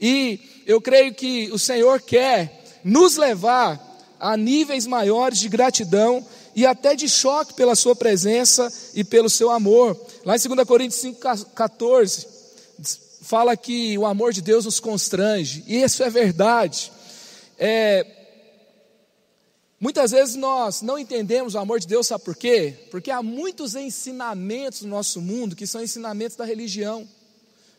E 0.00 0.40
eu 0.66 0.80
creio 0.80 1.14
que 1.14 1.48
o 1.52 1.58
Senhor 1.58 2.00
quer 2.00 2.64
nos 2.82 3.16
levar 3.16 3.80
a 4.18 4.36
níveis 4.36 4.84
maiores 4.84 5.38
de 5.38 5.48
gratidão 5.48 6.26
e 6.56 6.66
até 6.66 6.96
de 6.96 7.08
choque 7.08 7.54
pela 7.54 7.76
Sua 7.76 7.94
presença 7.94 8.68
e 8.96 9.04
pelo 9.04 9.30
seu 9.30 9.48
amor. 9.48 9.96
Lá 10.24 10.34
em 10.34 10.40
2 10.40 10.66
Coríntios 10.66 11.00
5,14 11.04 12.34
fala 13.26 13.56
que 13.56 13.98
o 13.98 14.06
amor 14.06 14.32
de 14.32 14.40
Deus 14.40 14.66
nos 14.66 14.78
constrange, 14.78 15.64
e 15.66 15.82
isso 15.82 16.00
é 16.04 16.08
verdade. 16.08 16.92
É, 17.58 18.06
muitas 19.80 20.12
vezes 20.12 20.36
nós 20.36 20.80
não 20.80 20.96
entendemos 20.96 21.56
o 21.56 21.58
amor 21.58 21.80
de 21.80 21.88
Deus, 21.88 22.06
sabe 22.06 22.22
por 22.22 22.36
quê? 22.36 22.74
Porque 22.88 23.10
há 23.10 23.20
muitos 23.24 23.74
ensinamentos 23.74 24.82
no 24.82 24.90
nosso 24.90 25.20
mundo 25.20 25.56
que 25.56 25.66
são 25.66 25.82
ensinamentos 25.82 26.36
da 26.36 26.44
religião, 26.44 27.06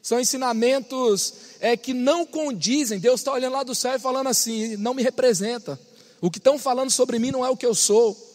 são 0.01 0.19
ensinamentos 0.19 1.33
é, 1.61 1.77
que 1.77 1.93
não 1.93 2.25
condizem. 2.25 2.99
Deus 2.99 3.21
está 3.21 3.31
olhando 3.31 3.53
lá 3.53 3.63
do 3.63 3.73
céu 3.73 3.95
e 3.95 3.99
falando 3.99 4.27
assim: 4.27 4.75
não 4.75 4.93
me 4.93 5.01
representa, 5.01 5.79
o 6.19 6.29
que 6.29 6.39
estão 6.39 6.59
falando 6.59 6.91
sobre 6.91 7.19
mim 7.19 7.31
não 7.31 7.45
é 7.45 7.49
o 7.49 7.55
que 7.55 7.65
eu 7.65 7.73
sou. 7.73 8.26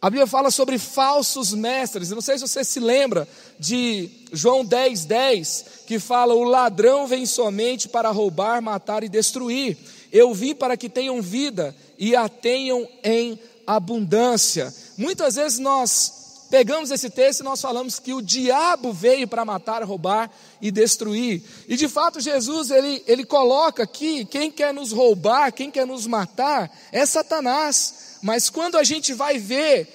A 0.00 0.10
Bíblia 0.10 0.26
fala 0.26 0.50
sobre 0.50 0.78
falsos 0.78 1.52
mestres. 1.54 2.10
Eu 2.10 2.16
não 2.16 2.22
sei 2.22 2.36
se 2.36 2.46
você 2.46 2.62
se 2.62 2.78
lembra 2.78 3.26
de 3.58 4.10
João 4.32 4.64
10, 4.64 5.04
10, 5.04 5.64
que 5.86 5.98
fala: 5.98 6.34
O 6.34 6.44
ladrão 6.44 7.06
vem 7.06 7.24
somente 7.24 7.88
para 7.88 8.10
roubar, 8.10 8.60
matar 8.60 9.02
e 9.02 9.08
destruir. 9.08 9.76
Eu 10.12 10.34
vim 10.34 10.54
para 10.54 10.76
que 10.76 10.88
tenham 10.88 11.20
vida 11.22 11.74
e 11.98 12.14
a 12.14 12.28
tenham 12.28 12.86
em 13.02 13.38
abundância. 13.66 14.72
Muitas 14.96 15.34
vezes 15.34 15.58
nós 15.58 16.46
pegamos 16.50 16.90
esse 16.90 17.10
texto 17.10 17.40
e 17.40 17.44
nós 17.44 17.60
falamos 17.60 17.98
que 17.98 18.14
o 18.14 18.22
diabo 18.22 18.92
veio 18.92 19.26
para 19.26 19.44
matar, 19.44 19.82
roubar 19.82 20.30
e 20.60 20.70
destruir. 20.70 21.42
E 21.66 21.76
de 21.76 21.88
fato 21.88 22.20
Jesus 22.20 22.70
ele, 22.70 23.02
ele 23.06 23.24
coloca 23.24 23.82
aqui 23.82 24.24
quem 24.24 24.50
quer 24.50 24.72
nos 24.72 24.92
roubar, 24.92 25.52
quem 25.52 25.70
quer 25.70 25.86
nos 25.86 26.06
matar 26.06 26.70
é 26.92 27.04
Satanás. 27.04 28.05
Mas 28.22 28.50
quando 28.50 28.76
a 28.76 28.84
gente 28.84 29.12
vai 29.12 29.38
ver 29.38 29.88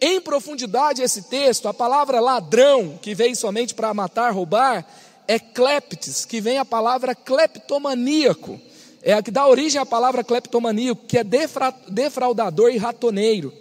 em 0.00 0.20
profundidade 0.20 1.02
esse 1.02 1.22
texto, 1.22 1.68
a 1.68 1.74
palavra 1.74 2.20
ladrão, 2.20 2.98
que 3.00 3.14
veio 3.14 3.34
somente 3.34 3.74
para 3.74 3.92
matar, 3.92 4.32
roubar, 4.32 4.86
é 5.26 5.38
cleptes, 5.38 6.24
que 6.24 6.40
vem 6.40 6.58
a 6.58 6.64
palavra 6.64 7.14
cleptomaníaco. 7.14 8.60
É 9.02 9.12
a 9.12 9.22
que 9.22 9.30
dá 9.30 9.46
origem 9.46 9.80
à 9.80 9.86
palavra 9.86 10.24
cleptomaníaco, 10.24 11.06
que 11.06 11.18
é 11.18 11.24
defra, 11.24 11.74
defraudador 11.88 12.70
e 12.70 12.78
ratoneiro. 12.78 13.52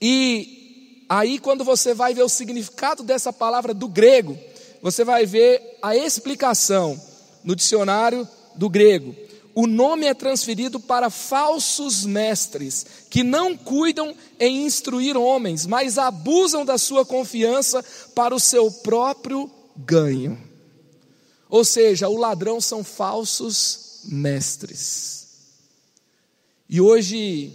E 0.00 1.04
aí, 1.08 1.38
quando 1.38 1.64
você 1.64 1.94
vai 1.94 2.14
ver 2.14 2.22
o 2.22 2.28
significado 2.28 3.02
dessa 3.02 3.32
palavra 3.32 3.72
do 3.72 3.88
grego, 3.88 4.38
você 4.82 5.04
vai 5.04 5.26
ver 5.26 5.78
a 5.80 5.96
explicação 5.96 7.00
no 7.42 7.54
dicionário 7.54 8.28
do 8.54 8.68
grego. 8.68 9.14
O 9.54 9.68
nome 9.68 10.06
é 10.06 10.14
transferido 10.14 10.80
para 10.80 11.08
falsos 11.10 12.04
mestres, 12.04 12.84
que 13.08 13.22
não 13.22 13.56
cuidam 13.56 14.14
em 14.40 14.66
instruir 14.66 15.16
homens, 15.16 15.64
mas 15.64 15.96
abusam 15.96 16.64
da 16.64 16.76
sua 16.76 17.06
confiança 17.06 17.84
para 18.14 18.34
o 18.34 18.40
seu 18.40 18.70
próprio 18.70 19.48
ganho. 19.76 20.36
Ou 21.48 21.64
seja, 21.64 22.08
o 22.08 22.16
ladrão 22.16 22.60
são 22.60 22.82
falsos 22.82 24.00
mestres. 24.06 25.28
E 26.68 26.80
hoje, 26.80 27.52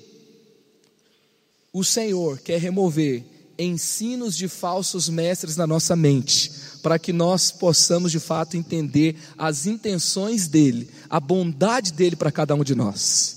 o 1.73 1.83
Senhor 1.83 2.39
quer 2.39 2.59
remover 2.61 3.25
ensinos 3.57 4.37
de 4.37 4.47
falsos 4.47 5.09
mestres 5.09 5.57
na 5.57 5.67
nossa 5.67 5.95
mente, 5.97 6.49
para 6.81 6.97
que 6.97 7.13
nós 7.13 7.51
possamos 7.51 8.11
de 8.11 8.19
fato 8.19 8.57
entender 8.57 9.15
as 9.37 9.65
intenções 9.65 10.47
dele, 10.47 10.89
a 11.09 11.19
bondade 11.19 11.93
dele 11.93 12.15
para 12.15 12.31
cada 12.31 12.55
um 12.55 12.63
de 12.63 12.75
nós. 12.75 13.35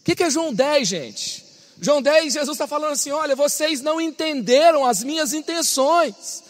O 0.00 0.04
que, 0.04 0.14
que 0.14 0.22
é 0.22 0.30
João 0.30 0.52
10, 0.52 0.88
gente? 0.88 1.44
João 1.80 2.00
10, 2.00 2.32
Jesus 2.32 2.54
está 2.54 2.66
falando 2.66 2.92
assim: 2.92 3.10
olha, 3.10 3.34
vocês 3.34 3.80
não 3.80 4.00
entenderam 4.00 4.84
as 4.84 5.02
minhas 5.02 5.32
intenções. 5.32 6.42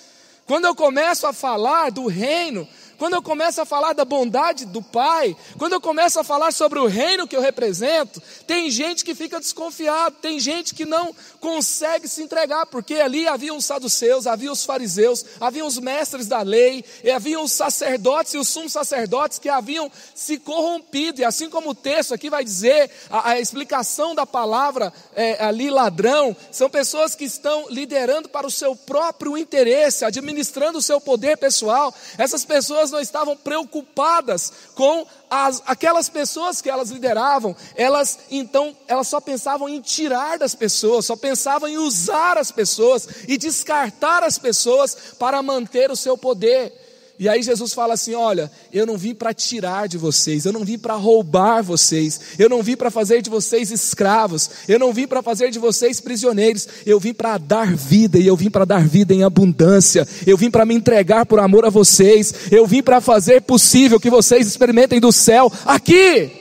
Quando 0.47 0.67
eu 0.67 0.75
começo 0.75 1.27
a 1.27 1.33
falar 1.33 1.91
do 1.91 2.07
reino, 2.07 2.69
quando 2.99 3.15
eu 3.15 3.23
começo 3.23 3.61
a 3.61 3.65
falar 3.65 3.93
da 3.93 4.05
bondade 4.05 4.65
do 4.67 4.83
Pai, 4.83 5.37
quando 5.59 5.73
eu 5.73 5.81
começo 5.81 6.19
a 6.21 6.25
falar 6.25 6.53
sobre 6.53 6.79
o 6.79 6.87
reino 6.87 7.27
que 7.27 7.37
eu 7.37 7.41
represento, 7.41 8.23
tem 8.47 8.71
gente 8.71 9.05
que 9.05 9.15
fica 9.15 9.41
desconfiado, 9.41 10.17
tem 10.21 10.39
gente 10.39 10.75
que 10.75 10.85
não 10.85 11.15
consegue 11.41 12.09
se 12.09 12.23
entregar, 12.23 12.67
porque 12.67 12.95
ali 12.95 13.27
havia 13.27 13.55
os 13.55 13.65
saduceus, 13.65 14.27
havia 14.27 14.51
os 14.51 14.65
fariseus, 14.65 15.25
havia 15.41 15.65
os 15.65 15.79
mestres 15.79 16.27
da 16.27 16.43
lei, 16.43 16.85
e 17.03 17.11
havia 17.11 17.41
os 17.41 17.53
sacerdotes 17.53 18.35
e 18.35 18.39
os 18.39 18.49
sumos 18.49 18.73
sacerdotes 18.73 19.39
que 19.39 19.49
haviam 19.49 19.91
se 20.15 20.39
corrompido, 20.39 21.21
e 21.21 21.25
assim 21.25 21.51
como 21.51 21.71
o 21.71 21.75
texto 21.75 22.15
aqui 22.15 22.31
vai 22.31 22.45
dizer, 22.45 22.91
a, 23.11 23.31
a 23.31 23.41
explicação 23.41 24.15
da 24.15 24.27
palavra 24.27 24.93
é, 25.15 25.43
ali 25.45 25.71
ladrão, 25.71 26.37
são 26.51 26.71
pessoas 26.71 27.15
que 27.15 27.25
estão 27.25 27.67
liderando 27.69 28.29
para 28.29 28.47
o 28.47 28.51
seu 28.51 28.75
próprio 28.75 29.37
interesse, 29.37 30.05
administrando 30.05 30.79
o 30.79 30.83
seu 30.83 31.01
poder 31.01 31.37
pessoal, 31.37 31.95
essas 32.19 32.45
pessoas 32.45 32.84
pessoas 32.85 32.91
não 32.91 33.01
estavam 33.01 33.37
preocupadas 33.37 34.53
com 34.75 35.07
as, 35.31 35.63
aquelas 35.67 36.09
pessoas 36.09 36.61
que 36.61 36.69
elas 36.69 36.91
lideravam, 36.91 37.57
elas 37.75 38.19
então, 38.31 38.77
elas 38.87 39.09
só 39.09 39.21
pensavam 39.21 39.69
em 39.69 39.81
tirar 39.81 40.39
das 40.39 40.55
pessoas, 40.55 41.07
só 41.07 41.17
pensavam 41.17 41.69
em 41.69 41.79
usar 41.79 42.37
as 42.37 42.51
pessoas 42.51 43.09
e 43.29 43.37
descartar 43.37 44.23
as 44.23 44.39
pessoas 44.39 45.15
para 45.19 45.43
manter 45.43 45.91
o 45.91 45.97
seu 45.97 46.17
poder. 46.17 46.84
E 47.17 47.29
aí 47.29 47.43
Jesus 47.43 47.73
fala 47.73 47.95
assim: 47.95 48.15
Olha, 48.15 48.51
eu 48.73 48.85
não 48.85 48.99
vim 48.99 49.15
para 49.15 49.33
tirar 49.33 49.87
de 49.87 49.97
vocês, 49.97 50.45
eu 50.45 50.53
não 50.53 50.65
vim 50.65 50.77
para 50.77 50.95
roubar 50.95 51.63
vocês, 51.63 52.21
eu 52.39 52.49
não 52.49 52.61
vim 52.61 52.77
para 52.77 52.91
fazer 52.91 53.23
de 53.23 53.31
vocês 53.31 53.71
escravos, 53.71 54.51
eu 54.67 54.79
não 54.81 54.93
vim 54.93 55.07
para 55.07 55.23
fazer 55.23 55.51
de 55.51 55.59
vocês 55.59 56.01
prisioneiros, 56.01 56.67
eu 56.85 56.99
vim 56.99 57.15
para 57.15 57.39
dar 57.39 57.75
vida 57.75 58.19
e 58.19 58.27
eu 58.27 58.37
vim 58.37 58.51
para 58.51 58.65
dar 58.65 58.85
vida 58.85 59.15
em 59.15 59.23
abundância, 59.23 60.07
eu 60.27 60.37
vim 60.37 60.51
para 60.51 60.67
me 60.67 60.75
entregar 60.75 61.25
por 61.25 61.39
amor 61.39 61.65
a 61.65 61.71
vocês, 61.71 62.35
eu 62.51 62.67
vim 62.67 62.83
para 62.83 63.01
fazer 63.01 63.43
possível 63.43 64.01
que 64.01 64.11
vocês 64.11 64.47
experimentem 64.49 64.99
do 64.99 65.13
céu 65.13 65.53
aqui. 65.65 66.33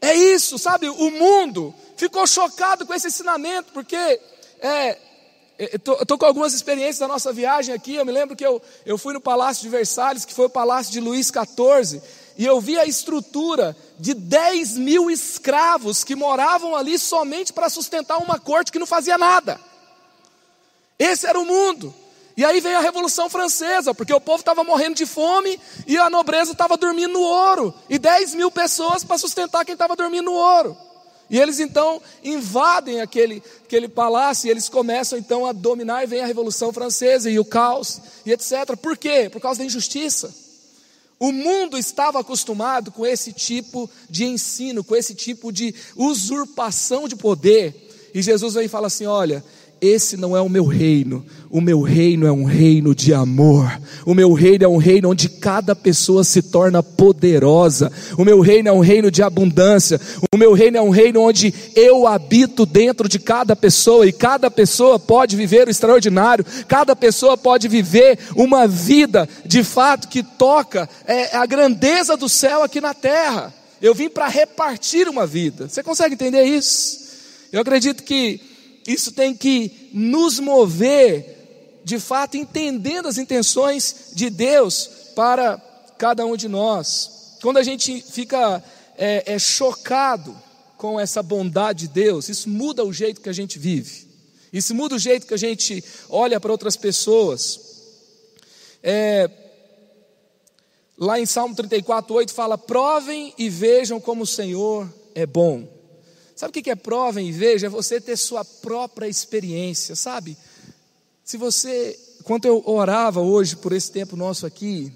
É 0.00 0.14
isso, 0.14 0.58
sabe? 0.58 0.88
O 0.88 1.10
mundo 1.10 1.74
ficou 1.94 2.26
chocado 2.26 2.86
com 2.86 2.94
esse 2.94 3.08
ensinamento, 3.08 3.70
porque 3.74 3.96
é, 4.62 4.96
Estou 5.60 6.16
com 6.16 6.24
algumas 6.24 6.54
experiências 6.54 6.98
da 6.98 7.06
nossa 7.06 7.34
viagem 7.34 7.74
aqui. 7.74 7.94
Eu 7.94 8.06
me 8.06 8.10
lembro 8.10 8.34
que 8.34 8.46
eu, 8.46 8.62
eu 8.86 8.96
fui 8.96 9.12
no 9.12 9.20
Palácio 9.20 9.62
de 9.62 9.68
Versalhes, 9.68 10.24
que 10.24 10.32
foi 10.32 10.46
o 10.46 10.50
Palácio 10.50 10.90
de 10.90 11.00
Luís 11.00 11.26
XIV, 11.26 12.00
e 12.38 12.46
eu 12.46 12.58
vi 12.62 12.78
a 12.78 12.86
estrutura 12.86 13.76
de 13.98 14.14
10 14.14 14.78
mil 14.78 15.10
escravos 15.10 16.02
que 16.02 16.16
moravam 16.16 16.74
ali 16.74 16.98
somente 16.98 17.52
para 17.52 17.68
sustentar 17.68 18.16
uma 18.16 18.40
corte 18.40 18.72
que 18.72 18.78
não 18.78 18.86
fazia 18.86 19.18
nada. 19.18 19.60
Esse 20.98 21.26
era 21.26 21.38
o 21.38 21.44
mundo. 21.44 21.94
E 22.38 22.44
aí 22.44 22.58
veio 22.58 22.78
a 22.78 22.80
Revolução 22.80 23.28
Francesa, 23.28 23.94
porque 23.94 24.14
o 24.14 24.20
povo 24.20 24.38
estava 24.38 24.64
morrendo 24.64 24.94
de 24.94 25.04
fome 25.04 25.60
e 25.86 25.98
a 25.98 26.08
nobreza 26.08 26.52
estava 26.52 26.78
dormindo 26.78 27.12
no 27.12 27.20
ouro. 27.20 27.74
E 27.86 27.98
10 27.98 28.34
mil 28.34 28.50
pessoas 28.50 29.04
para 29.04 29.18
sustentar 29.18 29.62
quem 29.66 29.74
estava 29.74 29.94
dormindo 29.94 30.24
no 30.24 30.32
ouro. 30.32 30.74
E 31.30 31.38
eles 31.38 31.60
então 31.60 32.02
invadem 32.24 33.00
aquele, 33.00 33.40
aquele 33.64 33.86
palácio 33.86 34.48
e 34.48 34.50
eles 34.50 34.68
começam 34.68 35.16
então 35.16 35.46
a 35.46 35.52
dominar 35.52 36.02
e 36.02 36.06
vem 36.06 36.20
a 36.20 36.26
Revolução 36.26 36.72
Francesa 36.72 37.30
e 37.30 37.38
o 37.38 37.44
caos 37.44 38.00
e 38.26 38.32
etc. 38.32 38.76
Por 38.76 38.96
quê? 38.96 39.30
Por 39.30 39.40
causa 39.40 39.60
da 39.60 39.64
injustiça. 39.64 40.34
O 41.20 41.30
mundo 41.30 41.78
estava 41.78 42.18
acostumado 42.18 42.90
com 42.90 43.06
esse 43.06 43.32
tipo 43.32 43.88
de 44.08 44.24
ensino, 44.24 44.82
com 44.82 44.96
esse 44.96 45.14
tipo 45.14 45.52
de 45.52 45.72
usurpação 45.94 47.06
de 47.06 47.14
poder. 47.14 47.88
E 48.12 48.20
Jesus 48.22 48.54
vem 48.54 48.64
e 48.64 48.68
fala 48.68 48.88
assim: 48.88 49.06
olha, 49.06 49.44
esse 49.80 50.16
não 50.16 50.36
é 50.36 50.40
o 50.40 50.48
meu 50.48 50.64
reino. 50.64 51.24
O 51.50 51.60
meu 51.60 51.80
reino 51.80 52.26
é 52.26 52.32
um 52.32 52.44
reino 52.44 52.94
de 52.94 53.12
amor. 53.12 53.80
O 54.06 54.14
meu 54.14 54.32
reino 54.32 54.64
é 54.64 54.68
um 54.68 54.76
reino 54.76 55.10
onde 55.10 55.28
cada 55.28 55.74
pessoa 55.74 56.22
se 56.22 56.42
torna 56.42 56.82
poderosa. 56.82 57.90
O 58.16 58.24
meu 58.24 58.40
reino 58.40 58.68
é 58.68 58.72
um 58.72 58.80
reino 58.80 59.10
de 59.10 59.22
abundância. 59.22 60.00
O 60.32 60.36
meu 60.36 60.52
reino 60.52 60.76
é 60.76 60.82
um 60.82 60.90
reino 60.90 61.22
onde 61.22 61.52
eu 61.74 62.06
habito 62.06 62.64
dentro 62.64 63.08
de 63.08 63.18
cada 63.18 63.56
pessoa 63.56 64.06
e 64.06 64.12
cada 64.12 64.50
pessoa 64.50 64.98
pode 64.98 65.34
viver 65.34 65.66
o 65.66 65.70
extraordinário. 65.70 66.44
Cada 66.68 66.94
pessoa 66.94 67.36
pode 67.36 67.66
viver 67.66 68.18
uma 68.36 68.68
vida 68.68 69.28
de 69.44 69.64
fato 69.64 70.08
que 70.08 70.22
toca 70.22 70.88
é, 71.06 71.36
a 71.36 71.46
grandeza 71.46 72.16
do 72.16 72.28
céu 72.28 72.62
aqui 72.62 72.80
na 72.80 72.94
terra. 72.94 73.52
Eu 73.80 73.94
vim 73.94 74.08
para 74.08 74.28
repartir 74.28 75.08
uma 75.08 75.26
vida. 75.26 75.68
Você 75.68 75.82
consegue 75.82 76.14
entender 76.14 76.44
isso? 76.44 77.00
Eu 77.50 77.60
acredito 77.60 78.02
que 78.02 78.49
isso 78.86 79.12
tem 79.12 79.34
que 79.34 79.90
nos 79.92 80.38
mover, 80.38 81.80
de 81.84 81.98
fato, 81.98 82.36
entendendo 82.36 83.08
as 83.08 83.18
intenções 83.18 84.12
de 84.14 84.30
Deus 84.30 84.90
para 85.14 85.58
cada 85.98 86.24
um 86.24 86.36
de 86.36 86.48
nós. 86.48 87.36
Quando 87.42 87.58
a 87.58 87.62
gente 87.62 88.00
fica 88.02 88.62
é, 88.96 89.34
é 89.34 89.38
chocado 89.38 90.36
com 90.76 90.98
essa 90.98 91.22
bondade 91.22 91.86
de 91.86 91.94
Deus, 91.94 92.28
isso 92.28 92.48
muda 92.48 92.84
o 92.84 92.92
jeito 92.92 93.20
que 93.20 93.28
a 93.28 93.34
gente 93.34 93.58
vive, 93.58 94.08
isso 94.52 94.74
muda 94.74 94.96
o 94.96 94.98
jeito 94.98 95.26
que 95.26 95.34
a 95.34 95.38
gente 95.38 95.84
olha 96.08 96.40
para 96.40 96.52
outras 96.52 96.76
pessoas. 96.76 97.60
É, 98.82 99.30
lá 100.98 101.20
em 101.20 101.26
Salmo 101.26 101.54
34, 101.54 102.14
8 102.14 102.32
fala: 102.32 102.56
provem 102.56 103.34
e 103.36 103.48
vejam 103.48 104.00
como 104.00 104.22
o 104.22 104.26
Senhor 104.26 104.88
é 105.14 105.26
bom. 105.26 105.79
Sabe 106.40 106.58
o 106.58 106.62
que 106.62 106.70
é 106.70 106.74
prova 106.74 107.20
e 107.20 107.30
veja? 107.30 107.66
É 107.66 107.68
você 107.68 108.00
ter 108.00 108.16
sua 108.16 108.42
própria 108.42 109.06
experiência, 109.06 109.94
sabe? 109.94 110.38
Se 111.22 111.36
você, 111.36 112.00
quando 112.24 112.46
eu 112.46 112.66
orava 112.66 113.20
hoje 113.20 113.56
por 113.56 113.74
esse 113.74 113.92
tempo 113.92 114.16
nosso 114.16 114.46
aqui, 114.46 114.90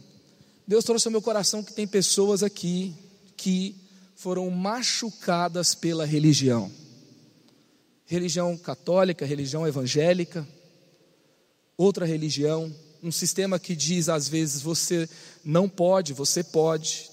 Deus 0.67 0.87
trouxe 0.87 1.07
ao 1.07 1.13
meu 1.13 1.21
coração 1.21 1.63
que 1.63 1.75
tem 1.75 1.87
pessoas 1.87 2.43
aqui 2.43 2.95
que 3.37 3.77
foram 4.17 4.49
machucadas 4.49 5.75
pela 5.75 6.07
religião. 6.07 6.73
Religião 8.07 8.57
católica, 8.57 9.27
religião 9.27 9.69
evangélica, 9.69 10.49
outra 11.77 12.07
religião, 12.07 12.75
um 13.03 13.13
sistema 13.13 13.59
que 13.59 13.77
diz 13.77 14.09
às 14.09 14.27
vezes 14.31 14.63
você 14.63 15.07
não 15.45 15.69
pode, 15.69 16.15
você 16.15 16.43
pode. 16.43 17.11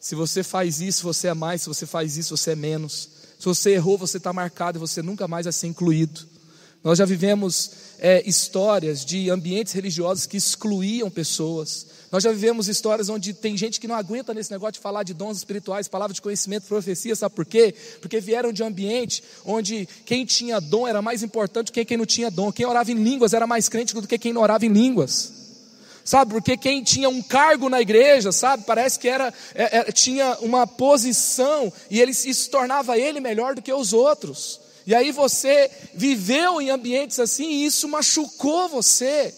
Se 0.00 0.14
você 0.14 0.42
faz 0.42 0.80
isso, 0.80 1.02
você 1.02 1.28
é 1.28 1.34
mais, 1.34 1.60
se 1.60 1.68
você 1.68 1.84
faz 1.84 2.16
isso, 2.16 2.34
você 2.34 2.52
é 2.52 2.56
menos. 2.56 3.13
Se 3.44 3.48
você 3.48 3.70
errou, 3.72 3.98
você 3.98 4.16
está 4.16 4.32
marcado 4.32 4.78
e 4.78 4.80
você 4.80 5.02
nunca 5.02 5.28
mais 5.28 5.44
vai 5.44 5.52
ser 5.52 5.66
incluído. 5.66 6.22
Nós 6.82 6.96
já 6.96 7.04
vivemos 7.04 7.72
é, 7.98 8.26
histórias 8.26 9.04
de 9.04 9.28
ambientes 9.28 9.74
religiosos 9.74 10.24
que 10.24 10.38
excluíam 10.38 11.10
pessoas. 11.10 11.86
Nós 12.10 12.24
já 12.24 12.32
vivemos 12.32 12.68
histórias 12.68 13.10
onde 13.10 13.34
tem 13.34 13.54
gente 13.54 13.78
que 13.78 13.86
não 13.86 13.96
aguenta 13.96 14.32
nesse 14.32 14.50
negócio 14.50 14.72
de 14.72 14.78
falar 14.78 15.02
de 15.02 15.12
dons 15.12 15.36
espirituais, 15.36 15.86
palavras 15.86 16.14
de 16.14 16.22
conhecimento, 16.22 16.64
profecia, 16.64 17.14
sabe 17.14 17.34
por 17.34 17.44
quê? 17.44 17.74
Porque 18.00 18.18
vieram 18.18 18.50
de 18.50 18.62
um 18.62 18.66
ambiente 18.66 19.22
onde 19.44 19.86
quem 20.06 20.24
tinha 20.24 20.58
dom 20.58 20.88
era 20.88 21.02
mais 21.02 21.22
importante 21.22 21.66
do 21.66 21.72
que 21.72 21.84
quem 21.84 21.98
não 21.98 22.06
tinha 22.06 22.30
dom. 22.30 22.50
Quem 22.50 22.64
orava 22.64 22.92
em 22.92 22.94
línguas 22.94 23.34
era 23.34 23.46
mais 23.46 23.68
crente 23.68 23.92
do 23.92 24.08
que 24.08 24.16
quem 24.16 24.32
não 24.32 24.40
orava 24.40 24.64
em 24.64 24.72
línguas. 24.72 25.43
Sabe, 26.04 26.34
porque 26.34 26.54
quem 26.56 26.82
tinha 26.82 27.08
um 27.08 27.22
cargo 27.22 27.70
na 27.70 27.80
igreja, 27.80 28.30
sabe, 28.30 28.64
parece 28.66 28.98
que 28.98 29.08
era, 29.08 29.32
é, 29.54 29.78
é, 29.78 29.84
tinha 29.92 30.36
uma 30.40 30.66
posição 30.66 31.72
e 31.90 31.98
ele, 31.98 32.10
isso 32.10 32.50
tornava 32.50 32.98
ele 32.98 33.20
melhor 33.20 33.54
do 33.54 33.62
que 33.62 33.72
os 33.72 33.94
outros. 33.94 34.60
E 34.86 34.94
aí 34.94 35.10
você 35.10 35.70
viveu 35.94 36.60
em 36.60 36.68
ambientes 36.68 37.18
assim 37.18 37.48
e 37.48 37.64
isso 37.64 37.88
machucou 37.88 38.68
você. 38.68 39.34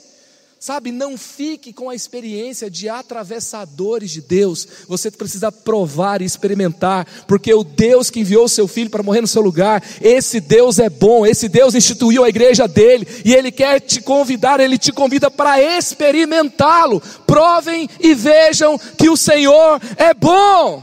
Sabe, 0.58 0.90
não 0.90 1.18
fique 1.18 1.70
com 1.70 1.90
a 1.90 1.94
experiência 1.94 2.70
de 2.70 2.88
atravessadores 2.88 4.10
de 4.10 4.22
Deus. 4.22 4.66
Você 4.88 5.10
precisa 5.10 5.52
provar 5.52 6.22
e 6.22 6.24
experimentar, 6.24 7.06
porque 7.28 7.52
o 7.52 7.62
Deus 7.62 8.08
que 8.08 8.20
enviou 8.20 8.46
o 8.46 8.48
seu 8.48 8.66
filho 8.66 8.88
para 8.88 9.02
morrer 9.02 9.20
no 9.20 9.26
seu 9.26 9.42
lugar, 9.42 9.84
esse 10.00 10.40
Deus 10.40 10.78
é 10.78 10.88
bom, 10.88 11.26
esse 11.26 11.46
Deus 11.48 11.74
instituiu 11.74 12.24
a 12.24 12.30
igreja 12.30 12.66
dele 12.66 13.06
e 13.22 13.34
ele 13.34 13.52
quer 13.52 13.80
te 13.80 14.00
convidar, 14.00 14.58
ele 14.58 14.78
te 14.78 14.92
convida 14.92 15.30
para 15.30 15.60
experimentá-lo. 15.60 17.02
Provem 17.26 17.88
e 18.00 18.14
vejam 18.14 18.78
que 18.96 19.10
o 19.10 19.16
Senhor 19.16 19.78
é 19.98 20.14
bom. 20.14 20.82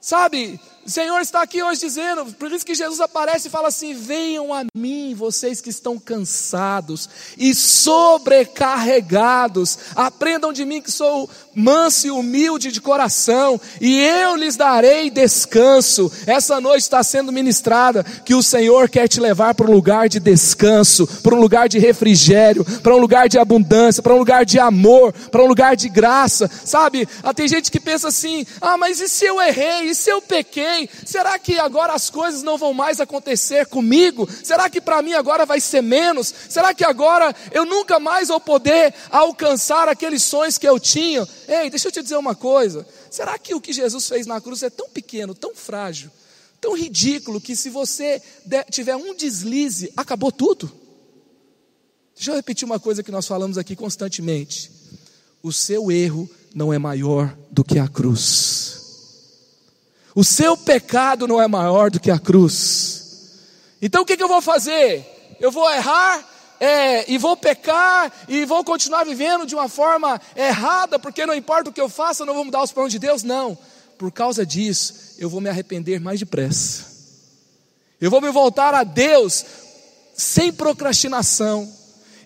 Sabe, 0.00 0.58
o 0.84 0.90
Senhor 0.90 1.20
está 1.20 1.42
aqui 1.42 1.62
hoje 1.62 1.80
dizendo, 1.80 2.26
por 2.34 2.50
isso 2.50 2.66
que 2.66 2.74
Jesus 2.74 3.00
aparece 3.00 3.46
e 3.46 3.50
fala 3.50 3.68
assim: 3.68 3.94
Venham 3.94 4.52
a 4.52 4.64
mim, 4.74 5.14
vocês 5.14 5.60
que 5.60 5.70
estão 5.70 5.96
cansados 5.98 7.08
e 7.38 7.54
sobrecarregados, 7.54 9.78
aprendam 9.94 10.52
de 10.52 10.64
mim 10.64 10.82
que 10.82 10.90
sou 10.90 11.30
manso 11.54 12.06
e 12.06 12.10
humilde 12.10 12.72
de 12.72 12.80
coração, 12.80 13.60
e 13.80 14.00
eu 14.00 14.34
lhes 14.34 14.56
darei 14.56 15.10
descanso. 15.10 16.10
Essa 16.26 16.60
noite 16.60 16.82
está 16.82 17.00
sendo 17.02 17.30
ministrada 17.30 18.02
que 18.24 18.34
o 18.34 18.42
Senhor 18.42 18.88
quer 18.88 19.06
te 19.06 19.20
levar 19.20 19.54
para 19.54 19.70
um 19.70 19.72
lugar 19.72 20.08
de 20.08 20.18
descanso, 20.18 21.06
para 21.22 21.34
um 21.34 21.40
lugar 21.40 21.68
de 21.68 21.78
refrigério, 21.78 22.64
para 22.80 22.94
um 22.94 22.98
lugar 22.98 23.28
de 23.28 23.38
abundância, 23.38 24.02
para 24.02 24.14
um 24.14 24.18
lugar 24.18 24.44
de 24.44 24.58
amor, 24.58 25.12
para 25.12 25.44
um 25.44 25.46
lugar 25.46 25.76
de 25.76 25.88
graça. 25.88 26.50
Sabe? 26.64 27.08
Ah, 27.22 27.32
tem 27.32 27.46
gente 27.46 27.70
que 27.70 27.78
pensa 27.78 28.08
assim: 28.08 28.44
ah, 28.60 28.76
mas 28.76 29.00
e 29.00 29.08
se 29.08 29.24
eu 29.24 29.40
errei? 29.40 29.90
E 29.90 29.94
se 29.94 30.10
eu 30.10 30.20
pequei? 30.20 30.71
Será 31.04 31.38
que 31.38 31.58
agora 31.58 31.92
as 31.92 32.10
coisas 32.10 32.42
não 32.42 32.58
vão 32.58 32.72
mais 32.72 33.00
acontecer 33.00 33.66
comigo? 33.66 34.28
Será 34.42 34.68
que 34.68 34.80
para 34.80 35.02
mim 35.02 35.12
agora 35.12 35.46
vai 35.46 35.60
ser 35.60 35.82
menos? 35.82 36.32
Será 36.48 36.74
que 36.74 36.84
agora 36.84 37.34
eu 37.50 37.64
nunca 37.64 37.98
mais 37.98 38.28
vou 38.28 38.40
poder 38.40 38.94
alcançar 39.10 39.88
aqueles 39.88 40.22
sonhos 40.22 40.58
que 40.58 40.68
eu 40.68 40.78
tinha? 40.78 41.26
Ei, 41.48 41.70
deixa 41.70 41.88
eu 41.88 41.92
te 41.92 42.02
dizer 42.02 42.16
uma 42.16 42.34
coisa. 42.34 42.86
Será 43.10 43.38
que 43.38 43.54
o 43.54 43.60
que 43.60 43.72
Jesus 43.72 44.08
fez 44.08 44.26
na 44.26 44.40
cruz 44.40 44.62
é 44.62 44.70
tão 44.70 44.88
pequeno, 44.88 45.34
tão 45.34 45.54
frágil, 45.54 46.10
tão 46.60 46.76
ridículo, 46.76 47.40
que 47.40 47.54
se 47.54 47.70
você 47.70 48.22
tiver 48.70 48.96
um 48.96 49.14
deslize, 49.14 49.92
acabou 49.96 50.32
tudo? 50.32 50.72
Deixa 52.14 52.30
eu 52.30 52.36
repetir 52.36 52.64
uma 52.64 52.78
coisa 52.78 53.02
que 53.02 53.10
nós 53.10 53.26
falamos 53.26 53.58
aqui 53.58 53.74
constantemente. 53.74 54.70
O 55.42 55.52
seu 55.52 55.90
erro 55.90 56.30
não 56.54 56.72
é 56.72 56.78
maior 56.78 57.36
do 57.50 57.64
que 57.64 57.78
a 57.78 57.88
cruz. 57.88 58.71
O 60.14 60.22
seu 60.22 60.56
pecado 60.56 61.26
não 61.26 61.40
é 61.40 61.48
maior 61.48 61.90
do 61.90 62.00
que 62.00 62.10
a 62.10 62.18
cruz. 62.18 63.30
Então 63.80 64.02
o 64.02 64.04
que, 64.04 64.16
que 64.16 64.22
eu 64.22 64.28
vou 64.28 64.42
fazer? 64.42 65.36
Eu 65.40 65.50
vou 65.50 65.70
errar 65.72 66.24
é, 66.60 67.10
e 67.10 67.18
vou 67.18 67.36
pecar 67.36 68.12
e 68.28 68.44
vou 68.44 68.62
continuar 68.62 69.04
vivendo 69.04 69.44
de 69.44 69.54
uma 69.54 69.68
forma 69.68 70.20
errada, 70.36 70.98
porque 70.98 71.26
não 71.26 71.34
importa 71.34 71.70
o 71.70 71.72
que 71.72 71.80
eu 71.80 71.88
faça, 71.88 72.22
eu 72.22 72.26
não 72.26 72.34
vou 72.34 72.44
mudar 72.44 72.62
os 72.62 72.70
planos 72.70 72.92
de 72.92 72.98
Deus? 72.98 73.22
Não. 73.22 73.58
Por 73.98 74.12
causa 74.12 74.46
disso, 74.46 74.94
eu 75.18 75.28
vou 75.28 75.40
me 75.40 75.48
arrepender 75.48 76.00
mais 76.00 76.20
depressa. 76.20 76.86
Eu 78.00 78.10
vou 78.10 78.20
me 78.20 78.30
voltar 78.30 78.74
a 78.74 78.84
Deus 78.84 79.44
sem 80.14 80.52
procrastinação. 80.52 81.68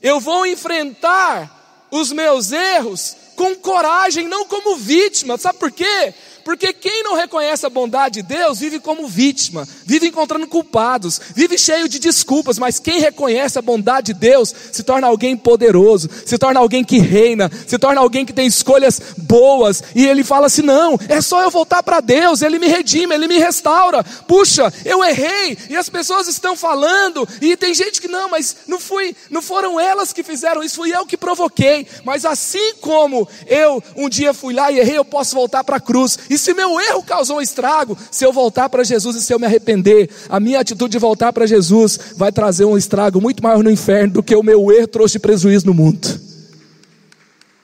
Eu 0.03 0.21
vou 0.21 0.45
enfrentar 0.45 1.87
os 1.91 2.13
meus 2.13 2.53
erros 2.53 3.17
com 3.37 3.55
coragem, 3.57 4.29
não 4.29 4.47
como 4.47 4.77
vítima. 4.77 5.39
Sabe 5.39 5.59
por 5.59 5.71
quê? 5.71 6.15
Porque 6.47 6.73
quem 6.73 7.03
não 7.03 7.17
reconhece 7.17 7.67
a 7.67 7.69
bondade 7.69 8.23
de 8.23 8.29
Deus 8.29 8.61
vive 8.61 8.79
como 8.79 9.09
vítima, 9.09 9.67
vive 9.85 10.07
encontrando 10.07 10.47
culpados, 10.47 11.21
vive 11.35 11.59
cheio 11.59 11.89
de 11.89 11.99
desculpas, 11.99 12.57
mas 12.57 12.79
quem 12.79 13.01
reconhece 13.01 13.59
a 13.59 13.63
bondade 13.63 14.13
de 14.13 14.21
Deus 14.21 14.55
se 14.71 14.85
torna 14.85 15.09
alguém 15.09 15.37
poderoso, 15.37 16.09
se 16.25 16.39
torna 16.39 16.61
alguém 16.61 16.85
que 16.85 17.01
reina, 17.01 17.51
se 17.67 17.77
torna 17.81 18.01
alguém 18.01 18.25
que 18.25 18.33
tem 18.33 18.47
escolhas 18.47 19.01
boas, 19.17 19.83
e 19.93 20.07
ele 20.07 20.23
fala 20.23 20.47
assim: 20.47 20.63
não, 20.63 20.97
é 21.09 21.21
só 21.21 21.43
eu 21.43 21.51
voltar 21.51 21.83
para 21.83 21.99
Deus, 21.99 22.43
Ele 22.43 22.61
me 22.61 22.69
redime, 22.69 23.13
Ele 23.13 23.27
me 23.27 23.39
restaura. 23.39 24.05
Puxa, 24.05 24.73
eu 24.85 25.03
errei, 25.03 25.59
e 25.69 25.77
as 25.77 25.89
pessoas 25.89 26.29
estão 26.29 26.57
falando, 26.57 27.29
e 27.41 27.57
tem 27.57 27.75
gente 27.75 28.01
que 28.01 28.07
não, 28.07 28.31
mas 28.31 28.59
não 28.69 28.79
fui, 28.79 29.17
não 29.31 29.43
foram 29.43 29.81
elas 29.81 30.13
que 30.13 30.23
fizeram 30.23 30.63
isso, 30.63 30.77
fui 30.77 30.95
eu 30.95 31.05
que 31.05 31.17
provoquei. 31.17 31.89
Mas 32.05 32.25
assim 32.25 32.75
como 32.81 33.29
eu 33.49 33.83
um 33.97 34.09
dia 34.09 34.33
fui 34.33 34.55
lá 34.55 34.71
e 34.71 34.79
errei, 34.79 34.97
eu 34.97 35.05
posso 35.05 35.35
voltar 35.35 35.65
para 35.65 35.79
a 35.79 35.81
cruz. 35.81 36.17
E 36.31 36.36
se 36.39 36.55
meu 36.55 36.81
erro 36.81 37.03
causou 37.03 37.41
estrago, 37.41 37.97
se 38.11 38.25
eu 38.25 38.33
voltar 38.33 38.69
para 38.69 38.85
Jesus 38.85 39.17
e 39.17 39.23
se 39.23 39.33
eu 39.33 39.39
me 39.39 39.47
arrepender, 39.47 40.11
a 40.29 40.41
minha 40.41 40.61
atitude 40.61 40.93
de 40.93 40.99
voltar 40.99 41.33
para 41.33 41.47
Jesus 41.47 41.99
vai 42.17 42.33
trazer 42.33 42.65
um 42.65 42.77
estrago 42.77 43.21
muito 43.21 43.43
maior 43.43 43.63
no 43.63 43.71
inferno 43.71 44.15
do 44.15 44.23
que 44.23 44.35
o 44.35 44.43
meu 44.43 44.71
erro 44.73 44.87
trouxe 44.87 45.19
prejuízo 45.19 45.67
no 45.67 45.75
mundo. 45.75 46.21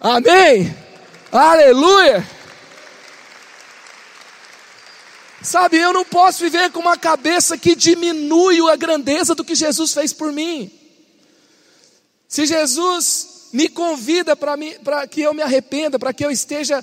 Amém? 0.01 0.75
Aleluia! 1.31 2.27
Sabe, 5.43 5.77
eu 5.77 5.93
não 5.93 6.05
posso 6.05 6.45
viver 6.45 6.71
com 6.71 6.81
uma 6.81 6.97
cabeça 6.97 7.59
que 7.59 7.75
diminui 7.75 8.61
a 8.71 8.77
grandeza 8.77 9.35
do 9.35 9.45
que 9.45 9.55
Jesus 9.55 9.93
fez 9.93 10.13
por 10.13 10.31
mim. 10.33 10.71
Se 12.29 12.47
Jesus 12.47 13.32
me 13.53 13.69
convida 13.69 14.35
para 14.35 15.07
que 15.07 15.21
eu 15.21 15.35
me 15.35 15.43
arrependa, 15.43 15.99
para 15.99 16.13
que 16.13 16.25
eu 16.25 16.31
esteja 16.31 16.83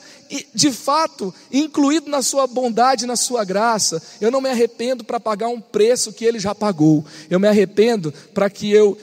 de 0.53 0.71
fato 0.71 1.34
incluído 1.51 2.10
na 2.10 2.21
sua 2.21 2.45
bondade, 2.45 3.08
na 3.08 3.15
sua 3.15 3.43
graça. 3.43 4.01
Eu 4.21 4.29
não 4.29 4.39
me 4.39 4.49
arrependo 4.49 5.03
para 5.03 5.19
pagar 5.19 5.47
um 5.49 5.60
preço 5.60 6.13
que 6.13 6.23
ele 6.23 6.39
já 6.39 6.53
pagou. 6.53 7.03
Eu 7.29 7.39
me 7.39 7.47
arrependo 7.47 8.13
para 8.34 8.49
que 8.49 8.71
eu, 8.71 8.97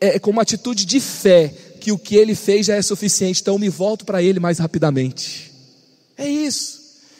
é, 0.00 0.18
com 0.18 0.30
uma 0.30 0.42
atitude 0.42 0.86
de 0.86 1.00
fé, 1.00 1.52
que 1.80 1.90
o 1.90 1.98
que 1.98 2.14
ele 2.14 2.34
fez 2.34 2.66
já 2.66 2.76
é 2.76 2.82
suficiente. 2.82 3.40
Então 3.40 3.54
eu 3.54 3.58
me 3.58 3.68
volto 3.68 4.04
para 4.04 4.22
ele 4.22 4.38
mais 4.38 4.58
rapidamente. 4.58 5.50
É 6.16 6.28
isso. 6.28 6.78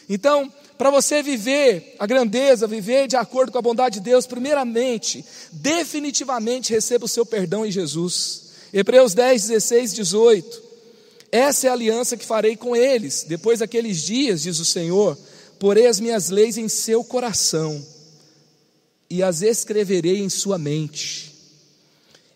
Então, 0.08 0.52
para 0.78 0.90
você 0.90 1.22
viver 1.22 1.96
a 1.98 2.06
grandeza, 2.06 2.66
viver 2.66 3.08
de 3.08 3.16
acordo 3.16 3.50
com 3.50 3.58
a 3.58 3.62
bondade 3.62 3.98
de 3.98 4.04
Deus, 4.04 4.26
primeiramente, 4.26 5.24
definitivamente 5.52 6.72
receba 6.72 7.06
o 7.06 7.08
seu 7.08 7.26
perdão 7.26 7.66
em 7.66 7.70
Jesus. 7.70 8.49
Hebreus 8.72 9.14
10, 9.14 9.48
16, 9.48 9.94
18. 9.94 10.62
Essa 11.32 11.66
é 11.66 11.70
a 11.70 11.72
aliança 11.72 12.16
que 12.16 12.24
farei 12.24 12.56
com 12.56 12.74
eles. 12.74 13.24
Depois 13.28 13.60
daqueles 13.60 14.02
dias, 14.02 14.42
diz 14.42 14.58
o 14.58 14.64
Senhor, 14.64 15.16
porei 15.58 15.86
as 15.86 16.00
minhas 16.00 16.30
leis 16.30 16.56
em 16.56 16.68
seu 16.68 17.04
coração 17.04 17.84
e 19.08 19.22
as 19.22 19.42
escreverei 19.42 20.20
em 20.20 20.28
sua 20.28 20.58
mente. 20.58 21.34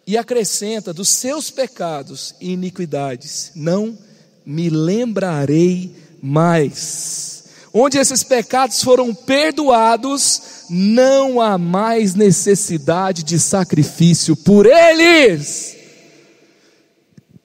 E 0.07 0.18
acrescenta 0.18 0.92
dos 0.92 1.09
seus 1.09 1.51
pecados 1.51 2.35
e 2.40 2.53
iniquidades, 2.53 3.53
não 3.55 3.97
me 4.44 4.68
lembrarei 4.68 5.94
mais. 6.20 7.44
Onde 7.73 7.99
esses 7.99 8.23
pecados 8.23 8.83
foram 8.83 9.14
perdoados, 9.14 10.42
não 10.68 11.40
há 11.40 11.57
mais 11.57 12.14
necessidade 12.14 13.23
de 13.23 13.38
sacrifício 13.38 14.37
por 14.37 14.66
eles. 14.66 15.84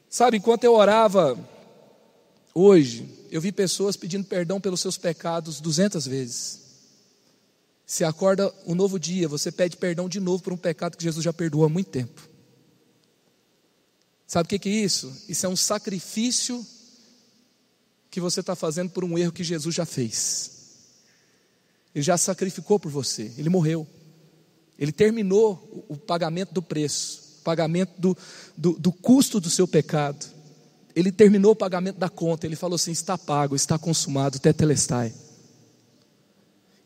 Sabe, 0.10 0.38
enquanto 0.38 0.64
eu 0.64 0.74
orava 0.74 1.38
hoje, 2.54 3.08
eu 3.30 3.40
vi 3.40 3.52
pessoas 3.52 3.96
pedindo 3.96 4.26
perdão 4.26 4.60
pelos 4.60 4.82
seus 4.82 4.98
pecados 4.98 5.62
duzentas 5.62 6.08
vezes. 6.08 6.62
Se 7.86 8.04
acorda 8.04 8.52
um 8.66 8.74
novo 8.74 9.00
dia, 9.00 9.28
você 9.28 9.52
pede 9.52 9.78
perdão 9.78 10.10
de 10.10 10.20
novo 10.20 10.42
por 10.42 10.52
um 10.52 10.58
pecado 10.58 10.98
que 10.98 11.04
Jesus 11.04 11.24
já 11.24 11.32
perdoou 11.32 11.64
há 11.64 11.70
muito 11.70 11.92
tempo. 11.92 12.28
Sabe 14.26 14.48
o 14.48 14.60
que 14.60 14.70
é 14.70 14.72
isso? 14.72 15.12
Isso 15.28 15.46
é 15.46 15.50
um 15.50 15.56
sacrifício 15.56 16.66
que 18.10 18.20
você 18.20 18.40
está 18.40 18.56
fazendo 18.56 18.90
por 18.90 19.04
um 19.04 19.16
erro 19.16 19.32
que 19.32 19.44
Jesus 19.44 19.76
já 19.76 19.86
fez. 19.86 20.52
Ele 21.94 22.04
já 22.04 22.18
sacrificou 22.18 22.80
por 22.80 22.92
você, 22.92 23.32
ele 23.38 23.50
morreu. 23.50 23.88
Ele 24.78 24.92
terminou 24.92 25.86
o 25.88 25.98
pagamento 25.98 26.52
do 26.54 26.62
preço 26.62 27.29
pagamento 27.50 27.94
do, 27.98 28.18
do, 28.56 28.74
do 28.74 28.92
custo 28.92 29.40
do 29.40 29.50
seu 29.50 29.68
pecado. 29.68 30.24
Ele 30.96 31.12
terminou 31.12 31.54
o 31.54 31.56
pagamento 31.56 31.98
da 31.98 32.08
conta, 32.08 32.46
ele 32.46 32.56
falou 32.56 32.76
assim: 32.76 32.92
está 32.92 33.18
pago, 33.18 33.56
está 33.56 33.80
consumado, 33.80 34.38
tetelestai. 34.38 35.12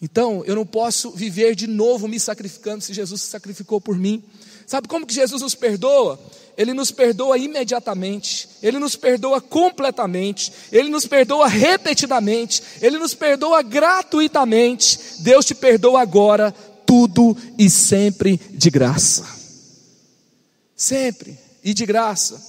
Então, 0.02 0.44
eu 0.46 0.56
não 0.56 0.66
posso 0.66 1.12
viver 1.12 1.56
de 1.56 1.68
novo 1.68 2.08
me 2.08 2.20
sacrificando 2.20 2.82
se 2.82 2.94
Jesus 2.94 3.22
se 3.22 3.28
sacrificou 3.28 3.82
por 3.82 3.98
mim. 3.98 4.24
Sabe 4.66 4.88
como 4.88 5.06
que 5.06 5.14
Jesus 5.14 5.42
nos 5.42 5.56
perdoa? 5.56 6.20
Ele 6.58 6.74
nos 6.74 6.92
perdoa 6.92 7.38
imediatamente, 7.38 8.48
Ele 8.62 8.80
nos 8.80 8.96
perdoa 8.96 9.42
completamente, 9.42 10.52
Ele 10.72 10.90
nos 10.90 11.06
perdoa 11.06 11.48
repetidamente, 11.48 12.62
Ele 12.82 12.98
nos 12.98 13.14
perdoa 13.14 13.62
gratuitamente. 13.62 15.00
Deus 15.20 15.46
te 15.46 15.56
perdoa 15.56 16.02
agora, 16.02 16.54
tudo 16.86 17.36
e 17.58 17.70
sempre 17.70 18.40
de 18.54 18.70
graça. 18.70 19.33
Sempre 20.84 21.40
e 21.64 21.74
de 21.74 21.86
graça. 21.86 22.44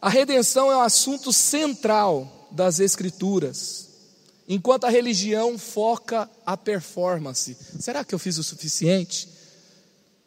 A 0.00 0.08
redenção 0.08 0.70
é 0.70 0.76
um 0.76 0.82
assunto 0.82 1.32
central 1.32 2.48
das 2.52 2.78
Escrituras. 2.78 3.88
Enquanto 4.48 4.84
a 4.84 4.88
religião 4.88 5.58
foca 5.58 6.30
a 6.46 6.56
performance. 6.56 7.56
Será 7.80 8.04
que 8.04 8.14
eu 8.14 8.20
fiz 8.20 8.38
o 8.38 8.44
suficiente? 8.44 9.28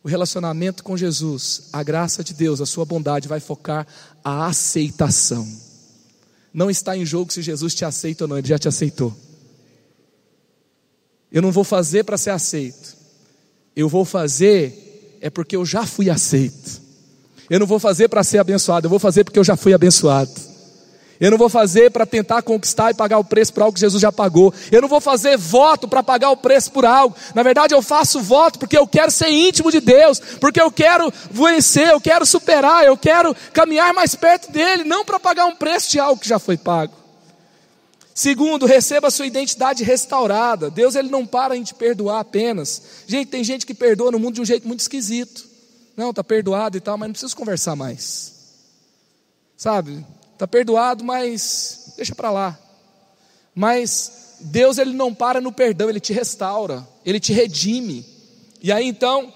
O 0.04 0.10
relacionamento 0.10 0.84
com 0.84 0.98
Jesus, 0.98 1.70
a 1.72 1.82
graça 1.82 2.26
de 2.26 2.34
Deus, 2.34 2.60
a 2.60 2.66
sua 2.66 2.84
bondade 2.84 3.26
vai 3.26 3.40
focar 3.40 3.88
a 4.22 4.48
aceitação. 4.48 5.48
Não 6.54 6.70
está 6.70 6.98
em 6.98 7.06
jogo 7.06 7.32
se 7.32 7.42
Jesus 7.42 7.74
te 7.74 7.86
aceita 7.86 8.26
ou 8.26 8.28
não, 8.28 8.38
ele 8.38 8.50
já 8.50 8.60
te 8.60 8.68
aceitou. 8.68 9.16
Eu 11.32 11.42
não 11.42 11.54
vou 11.54 11.64
fazer 11.64 12.04
para 12.04 12.18
ser 12.18 12.32
aceito. 12.32 12.98
Eu 13.74 13.88
vou 13.88 14.04
fazer 14.04 15.18
é 15.22 15.30
porque 15.30 15.56
eu 15.56 15.66
já 15.66 15.86
fui 15.86 16.10
aceito. 16.10 16.83
Eu 17.50 17.60
não 17.60 17.68
vou 17.68 17.80
fazer 17.80 18.08
para 18.08 18.24
ser 18.24 18.40
abençoado, 18.40 18.86
eu 18.86 18.90
vou 18.90 19.00
fazer 19.00 19.24
porque 19.24 19.40
eu 19.40 19.44
já 19.44 19.56
fui 19.56 19.74
abençoado. 19.74 20.32
Eu 21.20 21.32
não 21.32 21.38
vou 21.38 21.48
fazer 21.48 21.90
para 21.92 22.06
tentar 22.06 22.42
conquistar 22.42 22.92
e 22.92 22.94
pagar 22.94 23.18
o 23.18 23.24
preço 23.24 23.54
por 23.54 23.64
algo 23.64 23.74
que 23.74 23.80
Jesus 23.80 24.02
já 24.02 24.12
pagou. 24.12 24.54
Eu 24.72 24.82
não 24.82 24.90
vou 24.90 25.00
fazer 25.00 25.38
voto 25.38 25.88
para 25.88 26.04
pagar 26.04 26.32
o 26.32 26.38
preço 26.38 26.72
por 26.72 26.86
algo. 26.86 27.16
Na 27.34 27.44
verdade, 27.44 27.74
eu 27.74 27.82
faço 27.82 28.20
voto 28.20 28.60
porque 28.60 28.78
eu 28.78 28.86
quero 28.86 29.12
ser 29.12 29.30
íntimo 29.30 29.72
de 29.72 29.80
Deus, 29.80 30.20
porque 30.42 30.60
eu 30.60 30.72
quero 30.72 31.14
vencer, 31.32 31.90
eu 31.90 32.02
quero 32.02 32.26
superar, 32.26 32.84
eu 32.84 32.98
quero 32.98 33.36
caminhar 33.54 33.94
mais 33.94 34.16
perto 34.16 34.52
dele, 34.52 34.84
não 34.84 35.06
para 35.06 35.20
pagar 35.20 35.46
um 35.46 35.56
preço 35.56 35.92
de 35.92 36.00
algo 36.00 36.20
que 36.20 36.28
já 36.28 36.40
foi 36.40 36.58
pago. 36.58 36.94
Segundo, 38.14 38.66
receba 38.66 39.08
a 39.08 39.12
sua 39.12 39.26
identidade 39.26 39.84
restaurada. 39.84 40.70
Deus 40.70 40.94
ele 40.96 41.10
não 41.10 41.26
para 41.26 41.56
em 41.56 41.64
te 41.64 41.74
perdoar 41.74 42.20
apenas. 42.20 42.82
Gente, 43.08 43.30
tem 43.30 43.44
gente 43.44 43.66
que 43.66 43.74
perdoa 43.74 44.12
no 44.12 44.20
mundo 44.20 44.36
de 44.36 44.42
um 44.42 44.46
jeito 44.46 44.68
muito 44.68 44.82
esquisito. 44.82 45.53
Não, 45.96 46.10
está 46.10 46.24
perdoado 46.24 46.78
e 46.78 46.82
tal, 46.82 46.98
mas 46.98 47.08
não 47.08 47.14
precisa 47.14 47.36
conversar 47.36 47.76
mais. 47.76 48.34
Sabe? 49.56 50.06
Está 50.34 50.48
perdoado, 50.48 51.04
mas 51.04 51.94
deixa 51.96 52.16
para 52.16 52.32
lá. 52.32 52.60
Mas 53.54 54.38
Deus 54.40 54.78
ele 54.78 54.94
não 54.94 55.14
para 55.14 55.40
no 55.40 55.52
perdão, 55.52 55.90
ele 55.90 56.00
te 56.00 56.12
restaura, 56.12 56.88
ele 57.06 57.20
te 57.20 57.32
redime. 57.32 58.06
E 58.62 58.72
aí 58.72 58.88
então, 58.88 59.34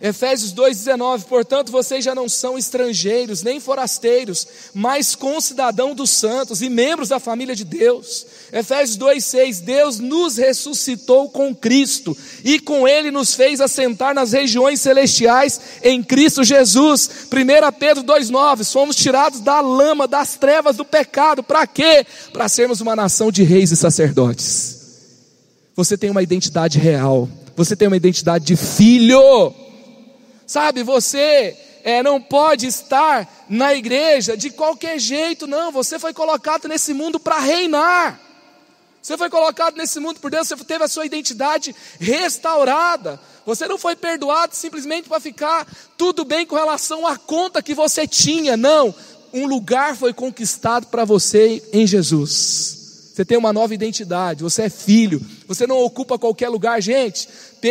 Efésios 0.00 0.54
2,19: 0.54 1.24
Portanto, 1.24 1.70
vocês 1.70 2.02
já 2.02 2.14
não 2.14 2.26
são 2.26 2.56
estrangeiros, 2.56 3.42
nem 3.42 3.60
forasteiros, 3.60 4.46
mas 4.72 5.14
concidadão 5.14 5.94
dos 5.94 6.08
santos 6.08 6.62
e 6.62 6.70
membros 6.70 7.10
da 7.10 7.20
família 7.20 7.54
de 7.54 7.64
Deus. 7.64 8.26
Efésios 8.50 8.96
2,6: 8.96 9.60
Deus 9.60 9.98
nos 9.98 10.38
ressuscitou 10.38 11.28
com 11.28 11.54
Cristo 11.54 12.16
e 12.42 12.58
com 12.58 12.88
Ele 12.88 13.10
nos 13.10 13.34
fez 13.34 13.60
assentar 13.60 14.14
nas 14.14 14.32
regiões 14.32 14.80
celestiais 14.80 15.60
em 15.82 16.02
Cristo 16.02 16.42
Jesus. 16.42 17.10
1 17.30 17.78
Pedro 17.78 18.02
2,9: 18.02 18.64
Somos 18.64 18.96
tirados 18.96 19.40
da 19.40 19.60
lama, 19.60 20.08
das 20.08 20.34
trevas 20.34 20.78
do 20.78 20.84
pecado. 20.84 21.42
Para 21.42 21.66
quê? 21.66 22.06
Para 22.32 22.48
sermos 22.48 22.80
uma 22.80 22.96
nação 22.96 23.30
de 23.30 23.42
reis 23.42 23.70
e 23.70 23.76
sacerdotes. 23.76 24.78
Você 25.76 25.98
tem 25.98 26.08
uma 26.08 26.22
identidade 26.22 26.78
real, 26.78 27.28
você 27.54 27.76
tem 27.76 27.86
uma 27.86 27.96
identidade 27.98 28.46
de 28.46 28.56
filho. 28.56 29.69
Sabe, 30.50 30.82
você 30.82 31.56
é, 31.84 32.02
não 32.02 32.20
pode 32.20 32.66
estar 32.66 33.46
na 33.48 33.72
igreja 33.72 34.36
de 34.36 34.50
qualquer 34.50 34.98
jeito, 34.98 35.46
não. 35.46 35.70
Você 35.70 35.96
foi 35.96 36.12
colocado 36.12 36.66
nesse 36.66 36.92
mundo 36.92 37.20
para 37.20 37.38
reinar. 37.38 38.18
Você 39.00 39.16
foi 39.16 39.30
colocado 39.30 39.76
nesse 39.76 40.00
mundo 40.00 40.18
por 40.18 40.28
Deus, 40.28 40.48
você 40.48 40.56
teve 40.56 40.82
a 40.82 40.88
sua 40.88 41.06
identidade 41.06 41.72
restaurada. 42.00 43.20
Você 43.46 43.68
não 43.68 43.78
foi 43.78 43.94
perdoado 43.94 44.56
simplesmente 44.56 45.08
para 45.08 45.20
ficar 45.20 45.68
tudo 45.96 46.24
bem 46.24 46.44
com 46.44 46.56
relação 46.56 47.06
à 47.06 47.16
conta 47.16 47.62
que 47.62 47.72
você 47.72 48.04
tinha, 48.04 48.56
não. 48.56 48.92
Um 49.32 49.46
lugar 49.46 49.96
foi 49.96 50.12
conquistado 50.12 50.88
para 50.88 51.04
você 51.04 51.62
em 51.72 51.86
Jesus. 51.86 53.12
Você 53.14 53.24
tem 53.24 53.38
uma 53.38 53.52
nova 53.52 53.72
identidade, 53.72 54.42
você 54.42 54.62
é 54.62 54.68
filho, 54.68 55.24
você 55.50 55.66
não 55.66 55.82
ocupa 55.82 56.16
qualquer 56.16 56.48
lugar, 56.48 56.80
gente. 56.80 57.28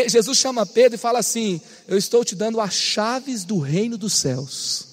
Jesus 0.10 0.38
chama 0.38 0.66
Pedro 0.66 0.96
e 0.96 0.98
fala 0.98 1.20
assim: 1.20 1.62
Eu 1.88 1.98
estou 1.98 2.26
te 2.26 2.36
dando 2.36 2.60
as 2.60 2.74
chaves 2.74 3.46
do 3.46 3.58
reino 3.58 3.98
dos 3.98 4.12
céus. 4.12 4.86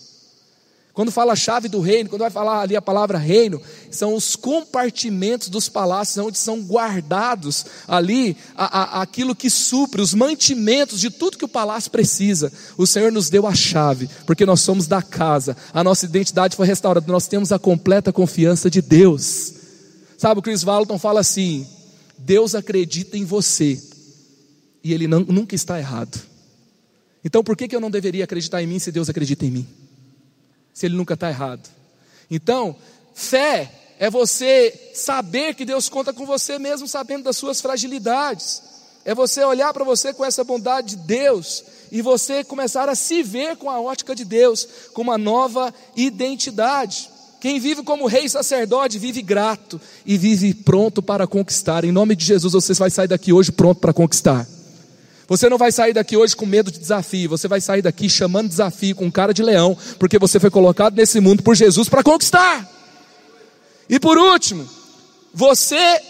Quando 0.94 1.11
fala 1.11 1.35
chave 1.35 1.68
do 1.68 1.81
reino, 1.81 2.09
quando 2.09 2.20
vai 2.20 2.31
falar 2.31 2.61
ali 2.61 2.77
a 2.77 2.81
palavra 2.81 3.18
reino, 3.18 3.61
são 3.90 4.14
os 4.14 4.37
compartimentos 4.37 5.49
dos 5.49 5.68
palácios 5.68 6.25
onde 6.25 6.38
são 6.38 6.61
guardados 6.61 7.66
ali 7.88 8.37
a, 8.55 8.99
a, 8.99 9.03
aquilo 9.03 9.35
que 9.35 9.51
supre, 9.51 10.01
os 10.01 10.14
mantimentos 10.14 11.01
de 11.01 11.11
tudo 11.11 11.37
que 11.37 11.44
o 11.44 11.49
palácio 11.49 11.90
precisa. 11.90 12.53
O 12.79 12.87
Senhor 12.87 13.11
nos 13.11 13.29
deu 13.29 13.49
a 13.49 13.55
chave, 13.55 14.09
porque 14.25 14.46
nós 14.46 14.61
somos 14.61 14.87
da 14.87 15.03
casa, 15.03 15.57
a 15.75 15.83
nossa 15.83 16.07
identidade 16.07 16.55
foi 16.55 16.68
restaurada, 16.68 17.12
nós 17.12 17.27
temos 17.27 17.51
a 17.51 17.59
completa 17.59 18.12
confiança 18.12 18.70
de 18.70 18.81
Deus. 18.81 19.55
Sabe, 20.16 20.38
o 20.38 20.42
Chris 20.42 20.62
Walton 20.62 21.01
fala 21.01 21.18
assim: 21.18 21.66
Deus 22.18 22.55
acredita 22.55 23.16
em 23.16 23.24
você 23.24 23.81
e 24.83 24.92
Ele 24.92 25.07
não, 25.07 25.20
nunca 25.20 25.55
está 25.55 25.79
errado. 25.79 26.20
Então 27.24 27.42
por 27.42 27.57
que, 27.57 27.68
que 27.68 27.74
eu 27.74 27.81
não 27.81 27.90
deveria 27.90 28.24
acreditar 28.24 28.62
em 28.62 28.66
mim 28.66 28.79
se 28.79 28.92
Deus 28.92 29.09
acredita 29.09 29.44
em 29.44 29.50
mim? 29.50 29.68
Se 30.72 30.87
Ele 30.87 30.96
nunca 30.96 31.14
está 31.14 31.29
errado. 31.29 31.68
Então, 32.31 32.76
fé 33.14 33.70
é 33.98 34.11
você 34.11 34.90
saber 34.94 35.55
que 35.55 35.64
Deus 35.64 35.88
conta 35.88 36.12
com 36.12 36.26
você 36.26 36.59
mesmo 36.59 36.87
sabendo 36.87 37.24
das 37.24 37.37
suas 37.37 37.61
fragilidades. 37.61 38.62
É 39.05 39.14
você 39.14 39.44
olhar 39.44 39.72
para 39.72 39.85
você 39.85 40.12
com 40.12 40.24
essa 40.24 40.42
bondade 40.44 40.96
de 40.96 41.02
Deus 41.02 41.64
e 41.92 42.02
você 42.02 42.42
começar 42.42 42.88
a 42.88 42.94
se 42.94 43.22
ver 43.22 43.57
com 43.57 43.70
a 43.70 43.81
ótica 43.81 44.14
de 44.14 44.24
Deus, 44.24 44.66
com 44.92 45.02
uma 45.02 45.16
nova 45.16 45.72
identidade. 45.94 47.09
Quem 47.46 47.61
vive 47.61 47.85
como 47.85 48.09
rei 48.09 48.28
sacerdote 48.28 48.98
vive 48.98 49.22
grato 49.22 49.80
e 50.04 50.18
vive 50.18 50.52
pronto 50.52 51.00
para 51.00 51.28
conquistar. 51.28 51.85
Em 51.85 51.92
nome 51.92 52.16
de 52.16 52.24
Jesus, 52.24 52.54
você 52.54 52.74
vai 52.74 52.90
sair 52.90 53.06
daqui 53.06 53.32
hoje 53.32 53.52
pronto 53.52 53.80
para 53.80 53.92
conquistar. 53.92 54.44
Você 55.28 55.48
não 55.48 55.56
vai 55.56 55.70
sair 55.70 55.92
daqui 55.92 56.16
hoje 56.16 56.35
com 56.35 56.44
medo 56.44 56.72
de 56.72 56.80
desafio, 56.80 57.30
você 57.30 57.46
vai 57.46 57.61
sair 57.61 57.82
daqui 57.82 58.11
chamando 58.11 58.48
desafio 58.48 58.96
com 58.96 59.09
cara 59.12 59.32
de 59.32 59.44
leão, 59.44 59.78
porque 59.96 60.18
você 60.18 60.40
foi 60.40 60.50
colocado 60.50 60.96
nesse 60.96 61.20
mundo 61.20 61.44
por 61.44 61.54
Jesus 61.54 61.88
para 61.88 62.02
conquistar. 62.02 62.68
E 63.88 64.00
por 64.00 64.18
último, 64.18 64.68
você 65.32 66.00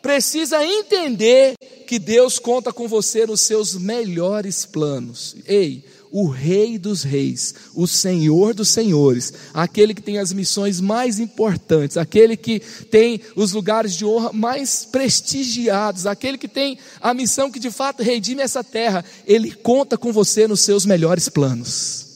precisa 0.00 0.64
entender 0.64 1.56
que 1.84 1.98
Deus 1.98 2.38
conta 2.38 2.72
com 2.72 2.86
você 2.86 3.26
nos 3.26 3.40
seus 3.40 3.74
melhores 3.74 4.64
planos. 4.64 5.34
Ei, 5.48 5.84
o 6.14 6.28
Rei 6.28 6.78
dos 6.78 7.02
Reis, 7.02 7.52
o 7.74 7.88
Senhor 7.88 8.54
dos 8.54 8.68
Senhores, 8.68 9.32
aquele 9.52 9.92
que 9.92 10.00
tem 10.00 10.18
as 10.18 10.32
missões 10.32 10.80
mais 10.80 11.18
importantes, 11.18 11.96
aquele 11.96 12.36
que 12.36 12.60
tem 12.60 13.20
os 13.34 13.50
lugares 13.50 13.96
de 13.96 14.06
honra 14.06 14.32
mais 14.32 14.84
prestigiados, 14.84 16.06
aquele 16.06 16.38
que 16.38 16.46
tem 16.46 16.78
a 17.00 17.12
missão 17.12 17.50
que 17.50 17.58
de 17.58 17.68
fato 17.68 18.00
redime 18.00 18.42
essa 18.42 18.62
terra, 18.62 19.04
ele 19.26 19.50
conta 19.50 19.98
com 19.98 20.12
você 20.12 20.46
nos 20.46 20.60
seus 20.60 20.86
melhores 20.86 21.28
planos. 21.28 22.06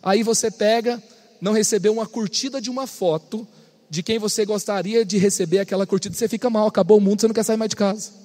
Aí 0.00 0.22
você 0.22 0.48
pega, 0.48 1.02
não 1.40 1.52
recebeu 1.52 1.92
uma 1.92 2.06
curtida 2.06 2.60
de 2.60 2.70
uma 2.70 2.86
foto 2.86 3.44
de 3.90 4.00
quem 4.00 4.16
você 4.16 4.44
gostaria 4.44 5.04
de 5.04 5.18
receber 5.18 5.58
aquela 5.58 5.84
curtida, 5.84 6.14
você 6.14 6.28
fica 6.28 6.48
mal, 6.48 6.68
acabou 6.68 6.98
o 6.98 7.00
mundo, 7.00 7.20
você 7.20 7.26
não 7.26 7.34
quer 7.34 7.42
sair 7.42 7.56
mais 7.56 7.70
de 7.70 7.74
casa 7.74 8.23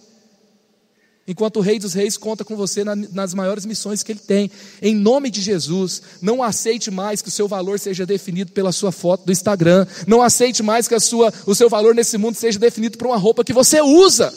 enquanto 1.29 1.57
o 1.57 1.61
Rei 1.61 1.77
dos 1.77 1.93
Reis 1.93 2.17
conta 2.17 2.43
com 2.43 2.55
você 2.55 2.83
nas 2.83 3.35
maiores 3.35 3.63
missões 3.63 4.01
que 4.01 4.11
ele 4.11 4.19
tem. 4.19 4.49
Em 4.81 4.95
nome 4.95 5.29
de 5.29 5.41
Jesus, 5.41 6.01
não 6.19 6.41
aceite 6.41 6.89
mais 6.89 7.21
que 7.21 7.29
o 7.29 7.31
seu 7.31 7.47
valor 7.47 7.77
seja 7.79 8.03
definido 8.03 8.51
pela 8.51 8.71
sua 8.71 8.91
foto 8.91 9.25
do 9.25 9.31
Instagram. 9.31 9.85
Não 10.07 10.23
aceite 10.23 10.63
mais 10.63 10.87
que 10.87 10.95
a 10.95 10.99
sua, 10.99 11.31
o 11.45 11.53
seu 11.53 11.69
valor 11.69 11.93
nesse 11.93 12.17
mundo 12.17 12.35
seja 12.35 12.57
definido 12.57 12.97
por 12.97 13.05
uma 13.05 13.17
roupa 13.17 13.43
que 13.43 13.53
você 13.53 13.79
usa 13.79 14.33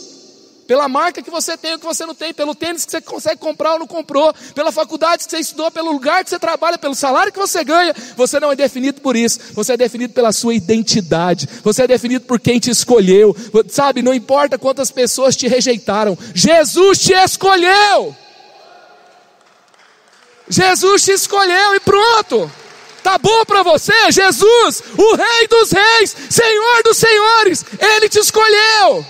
pela 0.66 0.88
marca 0.88 1.22
que 1.22 1.30
você 1.30 1.56
tem 1.56 1.72
ou 1.72 1.78
que 1.78 1.84
você 1.84 2.06
não 2.06 2.14
tem, 2.14 2.32
pelo 2.32 2.54
tênis 2.54 2.84
que 2.84 2.90
você 2.90 3.00
consegue 3.00 3.40
comprar 3.40 3.74
ou 3.74 3.80
não 3.80 3.86
comprou, 3.86 4.32
pela 4.54 4.72
faculdade 4.72 5.24
que 5.24 5.30
você 5.30 5.38
estudou, 5.38 5.70
pelo 5.70 5.92
lugar 5.92 6.24
que 6.24 6.30
você 6.30 6.38
trabalha, 6.38 6.78
pelo 6.78 6.94
salário 6.94 7.32
que 7.32 7.38
você 7.38 7.64
ganha. 7.64 7.94
Você 8.16 8.38
não 8.40 8.52
é 8.52 8.56
definido 8.56 9.00
por 9.00 9.16
isso, 9.16 9.38
você 9.52 9.72
é 9.72 9.76
definido 9.76 10.12
pela 10.12 10.32
sua 10.32 10.54
identidade, 10.54 11.48
você 11.62 11.82
é 11.82 11.86
definido 11.86 12.24
por 12.24 12.40
quem 12.40 12.58
te 12.58 12.70
escolheu, 12.70 13.34
sabe? 13.68 14.02
Não 14.02 14.14
importa 14.14 14.58
quantas 14.58 14.90
pessoas 14.90 15.36
te 15.36 15.48
rejeitaram, 15.48 16.16
Jesus 16.34 16.98
te 16.98 17.12
escolheu. 17.12 18.16
Jesus 20.48 21.04
te 21.04 21.12
escolheu 21.12 21.74
e 21.74 21.80
pronto. 21.80 22.50
Tá 23.02 23.18
bom 23.18 23.44
para 23.44 23.62
você? 23.62 24.12
Jesus, 24.12 24.82
o 24.96 25.16
Rei 25.16 25.48
dos 25.48 25.72
Reis, 25.72 26.16
Senhor 26.30 26.82
dos 26.84 26.96
Senhores, 26.96 27.64
Ele 27.78 28.08
te 28.08 28.18
escolheu. 28.18 29.04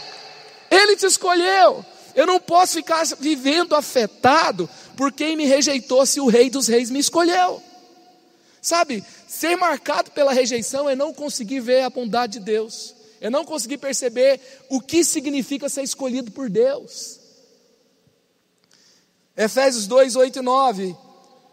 Ele 0.72 0.96
te 0.96 1.04
escolheu. 1.04 1.84
Eu 2.14 2.26
não 2.26 2.40
posso 2.40 2.74
ficar 2.74 3.04
vivendo 3.20 3.74
afetado 3.74 4.68
por 4.96 5.12
quem 5.12 5.36
me 5.36 5.44
rejeitou 5.44 6.06
se 6.06 6.18
o 6.18 6.28
Rei 6.28 6.48
dos 6.48 6.66
Reis 6.66 6.88
me 6.88 6.98
escolheu. 6.98 7.62
Sabe, 8.62 9.04
ser 9.28 9.54
marcado 9.56 10.10
pela 10.12 10.32
rejeição 10.32 10.88
é 10.88 10.96
não 10.96 11.12
conseguir 11.12 11.60
ver 11.60 11.82
a 11.82 11.90
bondade 11.90 12.34
de 12.38 12.44
Deus, 12.44 12.94
é 13.20 13.28
não 13.28 13.44
conseguir 13.44 13.78
perceber 13.78 14.40
o 14.70 14.80
que 14.80 15.04
significa 15.04 15.68
ser 15.68 15.82
escolhido 15.82 16.30
por 16.30 16.48
Deus. 16.48 17.20
Efésios 19.36 19.86
2, 19.86 20.16
8 20.16 20.38
e 20.38 20.42
9. 20.42 20.96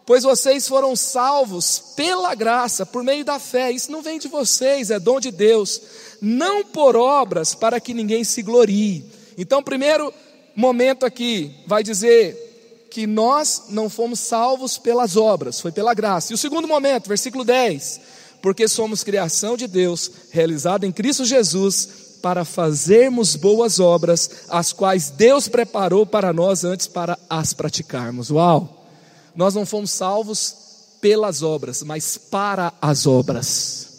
Pois 0.06 0.24
vocês 0.24 0.66
foram 0.66 0.96
salvos 0.96 1.94
pela 1.94 2.34
graça, 2.34 2.84
por 2.84 3.04
meio 3.04 3.24
da 3.24 3.38
fé. 3.38 3.70
Isso 3.70 3.92
não 3.92 4.02
vem 4.02 4.18
de 4.18 4.28
vocês, 4.28 4.90
é 4.90 4.98
dom 4.98 5.20
de 5.20 5.30
Deus. 5.30 5.80
Não 6.20 6.64
por 6.64 6.96
obras, 6.96 7.54
para 7.54 7.80
que 7.80 7.94
ninguém 7.94 8.24
se 8.24 8.42
glorie. 8.42 9.04
Então, 9.38 9.62
primeiro 9.62 10.12
momento 10.54 11.06
aqui, 11.06 11.54
vai 11.66 11.82
dizer 11.82 12.86
que 12.90 13.06
nós 13.06 13.64
não 13.68 13.88
fomos 13.88 14.18
salvos 14.18 14.76
pelas 14.76 15.16
obras, 15.16 15.60
foi 15.60 15.72
pela 15.72 15.94
graça. 15.94 16.32
E 16.32 16.34
o 16.34 16.38
segundo 16.38 16.66
momento, 16.66 17.08
versículo 17.08 17.44
10. 17.44 18.00
Porque 18.42 18.66
somos 18.66 19.04
criação 19.04 19.56
de 19.56 19.66
Deus, 19.66 20.10
realizada 20.30 20.86
em 20.86 20.92
Cristo 20.92 21.24
Jesus, 21.24 21.88
para 22.20 22.44
fazermos 22.44 23.36
boas 23.36 23.80
obras, 23.80 24.30
as 24.48 24.72
quais 24.72 25.10
Deus 25.10 25.48
preparou 25.48 26.04
para 26.04 26.32
nós 26.32 26.64
antes 26.64 26.86
para 26.86 27.18
as 27.28 27.52
praticarmos. 27.52 28.30
Uau! 28.30 28.86
Nós 29.34 29.54
não 29.54 29.64
fomos 29.64 29.90
salvos 29.90 30.54
pelas 31.00 31.42
obras, 31.42 31.82
mas 31.82 32.18
para 32.18 32.72
as 32.80 33.06
obras. 33.06 33.89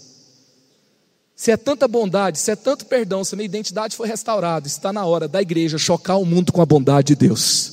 Se 1.42 1.50
é 1.50 1.58
tanta 1.58 1.88
bondade, 1.88 2.38
se 2.38 2.52
é 2.52 2.56
tanto 2.56 2.86
perdão, 2.86 3.24
se 3.24 3.34
a 3.34 3.36
minha 3.36 3.48
identidade 3.48 3.96
foi 3.96 4.08
restaurada, 4.08 4.68
está 4.68 4.94
na 4.94 5.04
hora 5.04 5.28
da 5.28 5.42
igreja 5.42 5.76
chocar 5.76 6.20
o 6.20 6.24
mundo 6.24 6.54
com 6.54 6.62
a 6.62 6.66
bondade 6.68 7.08
de 7.08 7.16
Deus. 7.16 7.72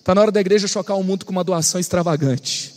Está 0.00 0.12
na 0.12 0.20
hora 0.22 0.32
da 0.32 0.40
igreja 0.40 0.66
chocar 0.66 0.98
o 0.98 1.04
mundo 1.04 1.24
com 1.24 1.30
uma 1.30 1.44
doação 1.44 1.80
extravagante. 1.80 2.74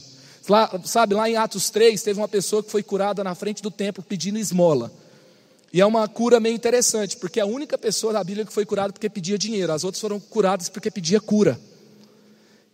Lá, 0.48 0.70
sabe, 0.86 1.16
lá 1.16 1.28
em 1.28 1.36
Atos 1.36 1.72
3, 1.72 2.00
teve 2.04 2.20
uma 2.20 2.28
pessoa 2.28 2.62
que 2.62 2.70
foi 2.70 2.84
curada 2.84 3.24
na 3.24 3.34
frente 3.34 3.64
do 3.64 3.72
templo 3.72 4.04
pedindo 4.04 4.38
esmola. 4.38 4.92
E 5.74 5.82
é 5.82 5.86
uma 5.88 6.08
cura 6.08 6.40
meio 6.40 6.54
interessante, 6.54 7.18
porque 7.18 7.40
é 7.40 7.44
a 7.44 7.48
única 7.48 7.76
pessoa 7.76 8.14
da 8.14 8.24
Bíblia 8.24 8.46
que 8.46 8.54
foi 8.54 8.68
curada 8.68 8.94
porque 8.94 9.10
pedia 9.10 9.36
dinheiro, 9.36 9.74
as 9.74 9.84
outras 9.84 10.00
foram 10.00 10.20
curadas 10.20 10.70
porque 10.70 10.92
pedia 10.92 11.20
cura. 11.20 11.60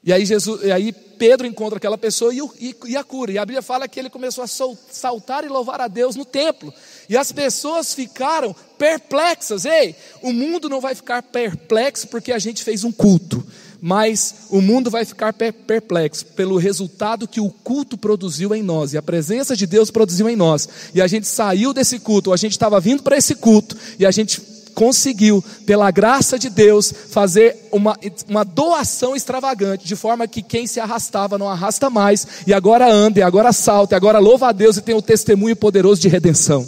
E 0.04 0.14
aí, 0.14 0.26
Jesus, 0.26 0.64
e 0.64 0.72
aí 0.72 0.94
Pedro 0.94 1.46
encontra 1.46 1.78
aquela 1.78 1.98
pessoa 1.98 2.34
e, 2.34 2.40
e, 2.60 2.76
e, 2.88 2.96
a 2.96 3.04
cura. 3.04 3.32
E 3.32 3.38
a 3.38 3.46
Bíblia 3.46 3.62
fala 3.62 3.88
que 3.88 4.00
ele 4.00 4.10
começou 4.10 4.44
a 4.44 4.48
saltar 4.48 5.44
e 5.44 5.50
louvar 5.50 5.82
a 5.82 5.88
Deus 5.88 6.16
no 6.16 6.24
templo. 6.24 6.74
E 7.10 7.18
as 7.18 7.32
pessoas 7.32 7.94
ficaram 7.94 8.56
perplexas. 8.78 9.66
Ei, 9.66 9.96
o 10.22 10.32
mundo 10.32 10.70
não 10.70 10.80
vai 10.80 10.96
ficar 10.96 11.22
perplexo 11.22 12.08
porque 12.08 12.32
a 12.32 12.40
gente 12.40 12.64
fez 12.64 12.84
um 12.84 12.92
culto 12.92 13.46
mas 13.82 14.48
o 14.50 14.62
mundo 14.62 14.90
vai 14.90 15.06
ficar 15.06 15.34
perplexo 15.34 16.26
pelo 16.26 16.58
resultado 16.58 17.28
que 17.28 17.40
o 17.40 17.50
culto 17.50 17.98
produziu 17.98 18.54
em 18.54 18.62
nós, 18.62 18.94
e 18.94 18.98
a 18.98 19.02
presença 19.02 19.56
de 19.56 19.66
Deus 19.66 19.90
produziu 19.90 20.30
em 20.30 20.36
nós. 20.36 20.68
E 20.94 21.02
a 21.02 21.08
gente 21.08 21.28
saiu 21.28 21.74
desse 21.74 22.00
culto, 22.00 22.34
a 22.34 22.38
gente 22.38 22.52
estava 22.52 22.80
vindo 22.80 23.04
para 23.04 23.18
esse 23.18 23.36
culto, 23.36 23.78
e 23.98 24.06
a 24.06 24.12
gente 24.12 24.42
conseguiu, 24.80 25.44
pela 25.66 25.92
graça 25.92 26.40
de 26.40 26.50
Deus, 26.50 26.94
fazer 27.10 27.68
uma, 27.70 28.00
uma 28.30 28.46
doação 28.46 29.14
extravagante, 29.14 29.86
de 29.86 29.94
forma 29.94 30.26
que 30.26 30.42
quem 30.42 30.66
se 30.66 30.80
arrastava 30.80 31.38
não 31.38 31.50
arrasta 31.50 31.90
mais, 31.90 32.26
e 32.48 32.54
agora 32.54 32.90
anda, 32.90 33.20
e 33.20 33.22
agora 33.22 33.52
salta, 33.52 33.94
e 33.94 33.98
agora 33.98 34.20
louva 34.20 34.48
a 34.48 34.52
Deus 34.54 34.78
e 34.78 34.82
tem 34.82 34.96
o 34.96 35.02
testemunho 35.02 35.54
poderoso 35.54 36.00
de 36.00 36.08
redenção. 36.08 36.66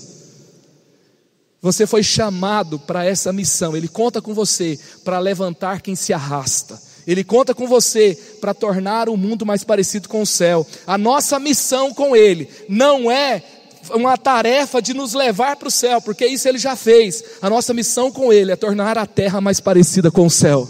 Você 1.62 1.88
foi 1.88 2.04
chamado 2.04 2.78
para 2.78 3.06
essa 3.06 3.32
missão, 3.32 3.78
Ele 3.78 3.88
conta 3.88 4.22
com 4.22 4.34
você 4.34 4.78
para 5.06 5.18
levantar 5.18 5.80
quem 5.80 5.96
se 5.96 6.12
arrasta. 6.12 6.78
Ele 7.08 7.24
conta 7.24 7.56
com 7.56 7.66
você 7.66 8.20
para 8.42 8.54
tornar 8.54 9.08
o 9.08 9.16
mundo 9.16 9.46
mais 9.46 9.64
parecido 9.64 10.10
com 10.10 10.22
o 10.22 10.26
céu. 10.26 10.68
A 10.86 10.98
nossa 10.98 11.40
missão 11.40 11.94
com 11.94 12.14
Ele 12.14 12.50
não 12.68 13.10
é 13.10 13.42
uma 13.90 14.18
tarefa 14.18 14.82
de 14.82 14.94
nos 14.94 15.14
levar 15.14 15.56
para 15.56 15.68
o 15.68 15.72
céu, 15.72 16.02
porque 16.02 16.26
isso 16.26 16.48
Ele 16.48 16.58
já 16.58 16.76
fez. 16.76 17.24
A 17.42 17.50
nossa 17.50 17.74
missão 17.74 18.12
com 18.12 18.32
Ele 18.32 18.52
é 18.52 18.56
tornar 18.56 18.98
a 18.98 19.06
terra 19.06 19.42
mais 19.42 19.60
parecida 19.60 20.12
com 20.12 20.26
o 20.26 20.30
céu. 20.30 20.70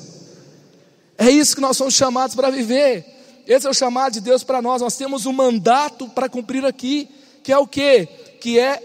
É 1.17 1.29
isso 1.29 1.55
que 1.55 1.61
nós 1.61 1.77
somos 1.77 1.93
chamados 1.93 2.35
para 2.35 2.49
viver. 2.49 3.05
Esse 3.45 3.67
é 3.67 3.69
o 3.69 3.73
chamado 3.73 4.13
de 4.13 4.21
Deus 4.21 4.43
para 4.43 4.61
nós. 4.61 4.81
Nós 4.81 4.95
temos 4.95 5.25
um 5.25 5.33
mandato 5.33 6.07
para 6.09 6.29
cumprir 6.29 6.65
aqui, 6.65 7.09
que 7.43 7.51
é 7.51 7.57
o 7.57 7.67
quê? 7.67 8.07
Que 8.39 8.57
é 8.59 8.81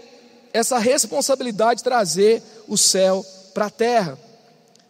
essa 0.53 0.77
responsabilidade 0.77 1.79
de 1.79 1.83
trazer 1.83 2.41
o 2.67 2.77
céu 2.77 3.25
para 3.53 3.67
a 3.67 3.69
terra. 3.69 4.19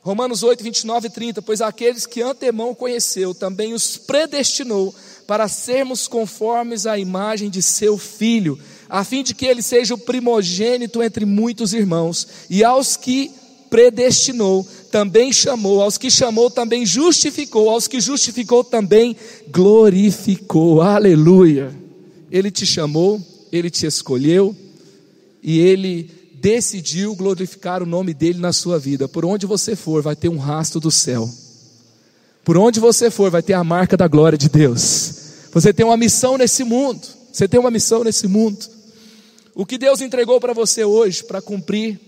Romanos 0.02 0.42
8, 0.42 0.64
29 0.64 1.08
e 1.08 1.10
30, 1.10 1.42
pois 1.42 1.62
aqueles 1.62 2.06
que 2.06 2.22
antemão 2.22 2.74
conheceu, 2.74 3.36
também 3.36 3.74
os 3.74 3.98
predestinou 3.98 4.96
para 5.28 5.50
sermos 5.50 6.08
conformes 6.08 6.86
à 6.86 6.98
imagem 6.98 7.50
de 7.50 7.62
seu 7.62 7.98
filho, 7.98 8.58
a 8.90 9.04
fim 9.04 9.24
de 9.24 9.34
que 9.34 9.46
ele 9.46 9.62
seja 9.62 9.94
o 9.94 9.98
primogênito 9.98 11.02
entre 11.04 11.26
muitos 11.26 11.74
irmãos, 11.74 12.28
e 12.50 12.64
aos 12.64 12.96
que 12.96 13.32
predestinou, 13.70 14.66
também 14.92 15.32
chamou, 15.34 15.82
aos 15.82 15.98
que 15.98 16.10
chamou, 16.10 16.50
também 16.50 16.86
justificou, 16.86 17.70
aos 17.70 17.88
que 17.88 18.00
justificou, 18.00 18.64
também 18.64 19.16
glorificou, 19.50 20.82
aleluia. 20.82 21.76
Ele 22.32 22.50
te 22.50 22.66
chamou, 22.66 23.22
ele 23.52 23.70
te 23.70 23.86
escolheu, 23.86 24.56
e 25.44 25.60
ele 25.60 26.10
decidiu 26.42 27.16
glorificar 27.16 27.82
o 27.82 27.86
nome 27.86 28.14
dele 28.14 28.40
na 28.40 28.54
sua 28.54 28.78
vida. 28.80 29.08
Por 29.08 29.26
onde 29.26 29.46
você 29.46 29.76
for, 29.76 30.02
vai 30.02 30.16
ter 30.16 30.30
um 30.30 30.38
rastro 30.38 30.80
do 30.80 30.92
céu. 30.92 31.30
Por 32.44 32.58
onde 32.58 32.80
você 32.80 33.12
for, 33.12 33.30
vai 33.30 33.42
ter 33.42 33.54
a 33.54 33.64
marca 33.64 33.98
da 33.98 34.08
glória 34.08 34.38
de 34.38 34.48
Deus. 34.48 35.14
Você 35.52 35.74
tem 35.74 35.86
uma 35.86 35.98
missão 35.98 36.38
nesse 36.38 36.64
mundo. 36.64 37.02
Você 37.32 37.48
tem 37.48 37.60
uma 37.60 37.72
missão 37.72 38.04
nesse 38.04 38.28
mundo. 38.28 38.58
O 39.58 39.66
que 39.66 39.80
Deus 39.80 40.02
entregou 40.02 40.40
para 40.40 40.54
você 40.54 40.86
hoje 40.86 41.24
para 41.24 41.42
cumprir 41.42 42.00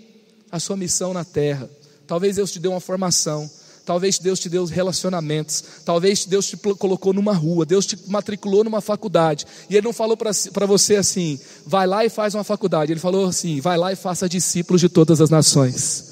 a 0.52 0.60
sua 0.60 0.78
missão 0.78 1.16
na 1.16 1.26
terra. 1.26 1.68
Talvez 2.06 2.36
Deus 2.36 2.52
te 2.52 2.60
dê 2.60 2.68
uma 2.68 2.80
formação. 2.80 3.50
Talvez 3.84 4.20
Deus 4.20 4.40
te 4.40 4.48
deu 4.48 4.66
relacionamentos. 4.66 5.64
Talvez 5.84 6.28
Deus 6.28 6.46
te 6.46 6.56
colocou 6.56 7.12
numa 7.12 7.34
rua. 7.34 7.66
Deus 7.66 7.88
te 7.88 7.98
matriculou 8.06 8.64
numa 8.64 8.82
faculdade. 8.82 9.48
E 9.68 9.76
Ele 9.76 9.88
não 9.88 9.94
falou 9.94 10.16
para 10.16 10.66
você 10.68 10.98
assim: 10.98 11.40
vai 11.66 11.88
lá 11.88 12.06
e 12.06 12.10
faz 12.10 12.36
uma 12.36 12.44
faculdade. 12.44 12.92
Ele 12.92 13.00
falou 13.00 13.28
assim: 13.28 13.60
vai 13.60 13.80
lá 13.80 13.92
e 13.92 13.96
faça 13.96 14.30
discípulos 14.30 14.80
de 14.80 14.88
todas 14.88 15.20
as 15.20 15.32
nações. 15.32 16.06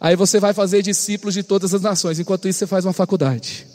Aí 0.00 0.14
você 0.14 0.38
vai 0.38 0.54
fazer 0.54 0.82
discípulos 0.82 1.34
de 1.34 1.42
todas 1.42 1.74
as 1.74 1.82
nações. 1.82 2.20
Enquanto 2.20 2.46
isso, 2.46 2.60
você 2.60 2.66
faz 2.68 2.84
uma 2.84 2.92
faculdade. 2.92 3.73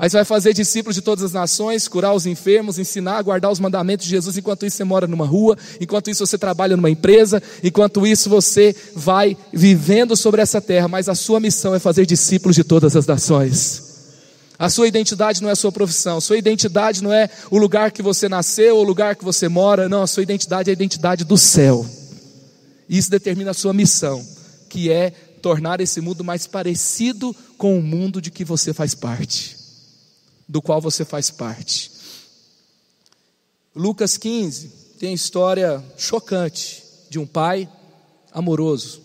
Aí 0.00 0.08
você 0.08 0.16
vai 0.16 0.24
fazer 0.24 0.54
discípulos 0.54 0.94
de 0.94 1.02
todas 1.02 1.22
as 1.22 1.32
nações, 1.34 1.86
curar 1.86 2.14
os 2.14 2.24
enfermos, 2.24 2.78
ensinar 2.78 3.18
a 3.18 3.22
guardar 3.22 3.52
os 3.52 3.60
mandamentos 3.60 4.06
de 4.06 4.10
Jesus. 4.10 4.34
Enquanto 4.38 4.64
isso, 4.64 4.78
você 4.78 4.84
mora 4.84 5.06
numa 5.06 5.26
rua. 5.26 5.58
Enquanto 5.78 6.08
isso, 6.08 6.26
você 6.26 6.38
trabalha 6.38 6.74
numa 6.74 6.88
empresa. 6.88 7.42
Enquanto 7.62 8.06
isso, 8.06 8.30
você 8.30 8.74
vai 8.96 9.36
vivendo 9.52 10.16
sobre 10.16 10.40
essa 10.40 10.58
terra. 10.58 10.88
Mas 10.88 11.06
a 11.06 11.14
sua 11.14 11.38
missão 11.38 11.74
é 11.74 11.78
fazer 11.78 12.06
discípulos 12.06 12.56
de 12.56 12.64
todas 12.64 12.96
as 12.96 13.04
nações. 13.04 13.82
A 14.58 14.70
sua 14.70 14.88
identidade 14.88 15.42
não 15.42 15.50
é 15.50 15.52
a 15.52 15.56
sua 15.56 15.70
profissão. 15.70 16.18
Sua 16.18 16.38
identidade 16.38 17.02
não 17.02 17.12
é 17.12 17.28
o 17.50 17.58
lugar 17.58 17.92
que 17.92 18.02
você 18.02 18.26
nasceu, 18.26 18.78
o 18.78 18.82
lugar 18.82 19.14
que 19.16 19.24
você 19.24 19.50
mora. 19.50 19.86
Não, 19.86 20.02
a 20.02 20.06
sua 20.06 20.22
identidade 20.22 20.70
é 20.70 20.72
a 20.72 20.72
identidade 20.72 21.26
do 21.26 21.36
céu. 21.36 21.84
Isso 22.88 23.10
determina 23.10 23.50
a 23.50 23.54
sua 23.54 23.74
missão, 23.74 24.26
que 24.66 24.90
é 24.90 25.10
tornar 25.42 25.78
esse 25.78 26.00
mundo 26.00 26.24
mais 26.24 26.46
parecido 26.46 27.36
com 27.58 27.78
o 27.78 27.82
mundo 27.82 28.18
de 28.18 28.30
que 28.30 28.46
você 28.46 28.72
faz 28.72 28.94
parte 28.94 29.59
do 30.50 30.60
qual 30.60 30.80
você 30.80 31.04
faz 31.04 31.30
parte. 31.30 31.92
Lucas 33.74 34.16
15 34.16 34.68
tem 34.98 35.10
a 35.10 35.14
história 35.14 35.84
chocante 35.96 36.82
de 37.08 37.20
um 37.20 37.26
pai 37.26 37.68
amoroso 38.32 39.00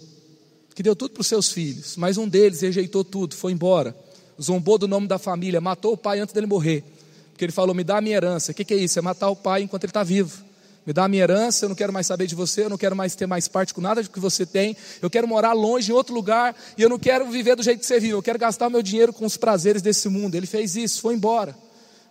que 0.74 0.82
deu 0.82 0.96
tudo 0.96 1.12
para 1.12 1.22
os 1.22 1.28
seus 1.28 1.52
filhos, 1.52 1.96
mas 1.98 2.18
um 2.18 2.28
deles 2.28 2.62
rejeitou 2.62 3.04
tudo, 3.04 3.36
foi 3.36 3.54
embora, 3.54 3.96
zombou 4.42 4.78
do 4.78 4.88
nome 4.88 5.08
da 5.08 5.20
família, 5.20 5.62
matou 5.62 5.94
o 5.94 5.98
pai 5.98 6.20
antes 6.20 6.34
dele 6.34 6.48
morrer, 6.48 6.84
porque 7.32 7.46
ele 7.46 7.52
falou: 7.52 7.74
Me 7.74 7.84
dá 7.84 8.00
a 8.00 8.02
minha 8.02 8.18
herança. 8.18 8.52
O 8.52 8.56
que, 8.56 8.66
que 8.66 8.74
é 8.74 8.78
isso? 8.78 9.00
É 9.00 9.02
matar 9.02 9.30
o 9.30 9.36
pai 9.36 9.62
enquanto 9.62 9.84
ele 9.84 9.92
está 9.92 10.04
vivo. 10.04 10.44
Me 10.86 10.94
dá 10.94 11.06
a 11.06 11.08
minha 11.08 11.24
herança, 11.24 11.66
eu 11.66 11.70
não 11.70 11.76
quero 11.76 11.92
mais 11.92 12.06
saber 12.06 12.28
de 12.28 12.36
você, 12.36 12.66
eu 12.66 12.70
não 12.70 12.78
quero 12.78 12.96
mais 12.96 13.16
ter 13.16 13.26
mais 13.26 13.48
parte 13.48 13.74
com 13.74 13.82
nada 13.82 14.04
do 14.04 14.10
que 14.10 14.20
você 14.20 14.46
tem, 14.46 14.78
eu 15.02 15.10
quero 15.10 15.28
morar 15.28 15.54
longe 15.54 15.92
em 15.92 15.96
outro 15.96 16.14
lugar 16.14 16.56
e 16.78 16.82
eu 16.84 16.90
não 16.90 17.00
quero 17.00 17.30
viver 17.30 17.56
do 17.56 17.64
jeito 17.64 17.80
que 17.80 17.86
você 17.86 18.00
vive, 18.00 18.14
eu 18.14 18.22
quero 18.22 18.38
gastar 18.38 18.68
o 18.68 18.70
meu 18.70 18.84
dinheiro 18.84 19.12
com 19.12 19.26
os 19.26 19.36
prazeres 19.36 19.82
desse 19.82 20.08
mundo. 20.08 20.36
Ele 20.36 20.46
fez 20.46 20.76
isso, 20.76 21.02
foi 21.02 21.16
embora. 21.16 21.56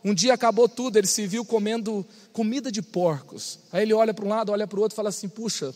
Um 0.04 0.12
dia 0.12 0.34
acabou 0.34 0.68
tudo, 0.68 0.98
ele 0.98 1.06
se 1.06 1.26
viu 1.26 1.44
comendo 1.44 2.04
comida 2.32 2.70
de 2.70 2.82
porcos. 2.82 3.58
Aí 3.72 3.82
ele 3.82 3.94
olha 3.94 4.12
para 4.12 4.24
um 4.24 4.28
lado, 4.28 4.50
olha 4.50 4.66
para 4.66 4.78
o 4.78 4.82
outro 4.82 4.94
e 4.94 4.96
fala 4.96 5.08
assim: 5.08 5.28
Puxa, 5.28 5.72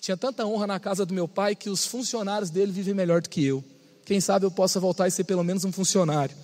tinha 0.00 0.16
tanta 0.16 0.46
honra 0.46 0.66
na 0.66 0.78
casa 0.78 1.04
do 1.04 1.12
meu 1.12 1.26
pai 1.26 1.56
que 1.56 1.68
os 1.68 1.84
funcionários 1.84 2.50
dele 2.50 2.70
vivem 2.70 2.94
melhor 2.94 3.20
do 3.20 3.28
que 3.28 3.44
eu. 3.44 3.64
Quem 4.04 4.20
sabe 4.20 4.46
eu 4.46 4.50
possa 4.50 4.78
voltar 4.78 5.08
e 5.08 5.10
ser 5.10 5.24
pelo 5.24 5.42
menos 5.42 5.64
um 5.64 5.72
funcionário. 5.72 6.36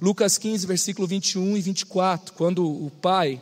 Lucas 0.00 0.36
15, 0.36 0.66
versículo 0.66 1.06
21 1.06 1.56
e 1.56 1.60
24, 1.60 2.34
quando 2.34 2.66
o 2.66 2.90
pai 3.00 3.40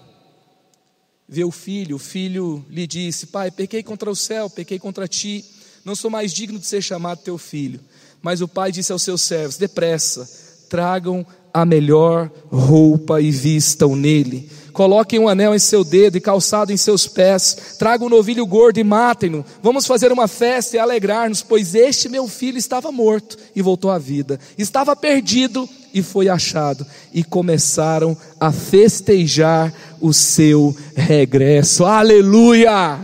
vê 1.29 1.45
o 1.45 1.51
filho, 1.51 1.97
o 1.97 1.99
filho 1.99 2.65
lhe 2.69 2.87
disse: 2.87 3.27
Pai, 3.27 3.51
pequei 3.51 3.83
contra 3.83 4.11
o 4.11 4.17
céu, 4.17 4.49
pequei 4.49 4.79
contra 4.79 5.09
ti, 5.09 5.45
não 5.85 5.95
sou 5.95 6.11
mais 6.11 6.33
digno 6.33 6.59
de 6.59 6.67
ser 6.67 6.83
chamado 6.83 7.23
teu 7.23 7.39
filho. 7.39 7.81
Mas 8.23 8.41
o 8.41 8.49
pai 8.49 8.73
disse 8.73 8.93
aos 8.93 9.03
seus 9.03 9.23
servos: 9.23 9.57
Depressa, 9.57 10.29
tragam 10.69 11.27
a 11.53 11.65
melhor 11.65 12.31
roupa 12.51 13.21
e 13.21 13.31
vistam 13.31 13.97
nele. 13.97 14.51
Coloquem 14.77 15.19
um 15.19 15.27
anel 15.27 15.55
em 15.55 15.59
seu 15.59 15.83
dedo 15.83 16.19
e 16.19 16.21
calçado 16.21 16.71
em 16.71 16.77
seus 16.77 17.07
pés. 17.09 17.77
Tragam 17.79 18.09
um 18.09 18.11
novilho 18.11 18.45
gordo 18.45 18.77
e 18.79 18.85
matem-no. 18.85 19.43
Vamos 19.63 19.87
fazer 19.87 20.13
uma 20.13 20.29
festa 20.29 20.77
e 20.77 20.79
alegrar-nos, 20.79 21.43
pois 21.43 21.75
este 21.75 22.11
meu 22.11 22.29
filho 22.29 22.59
estava 22.59 22.93
morto 22.93 23.39
e 23.57 23.63
voltou 23.63 23.91
à 23.91 23.97
vida. 23.97 24.39
Estava 24.59 24.95
perdido 24.95 25.67
e 25.95 26.03
foi 26.03 26.29
achado. 26.29 26.87
E 27.11 27.25
começaram 27.25 28.15
a 28.39 28.53
festejar 28.53 29.73
o 29.99 30.13
seu 30.13 30.77
regresso. 30.95 31.87
Aleluia! 31.87 33.01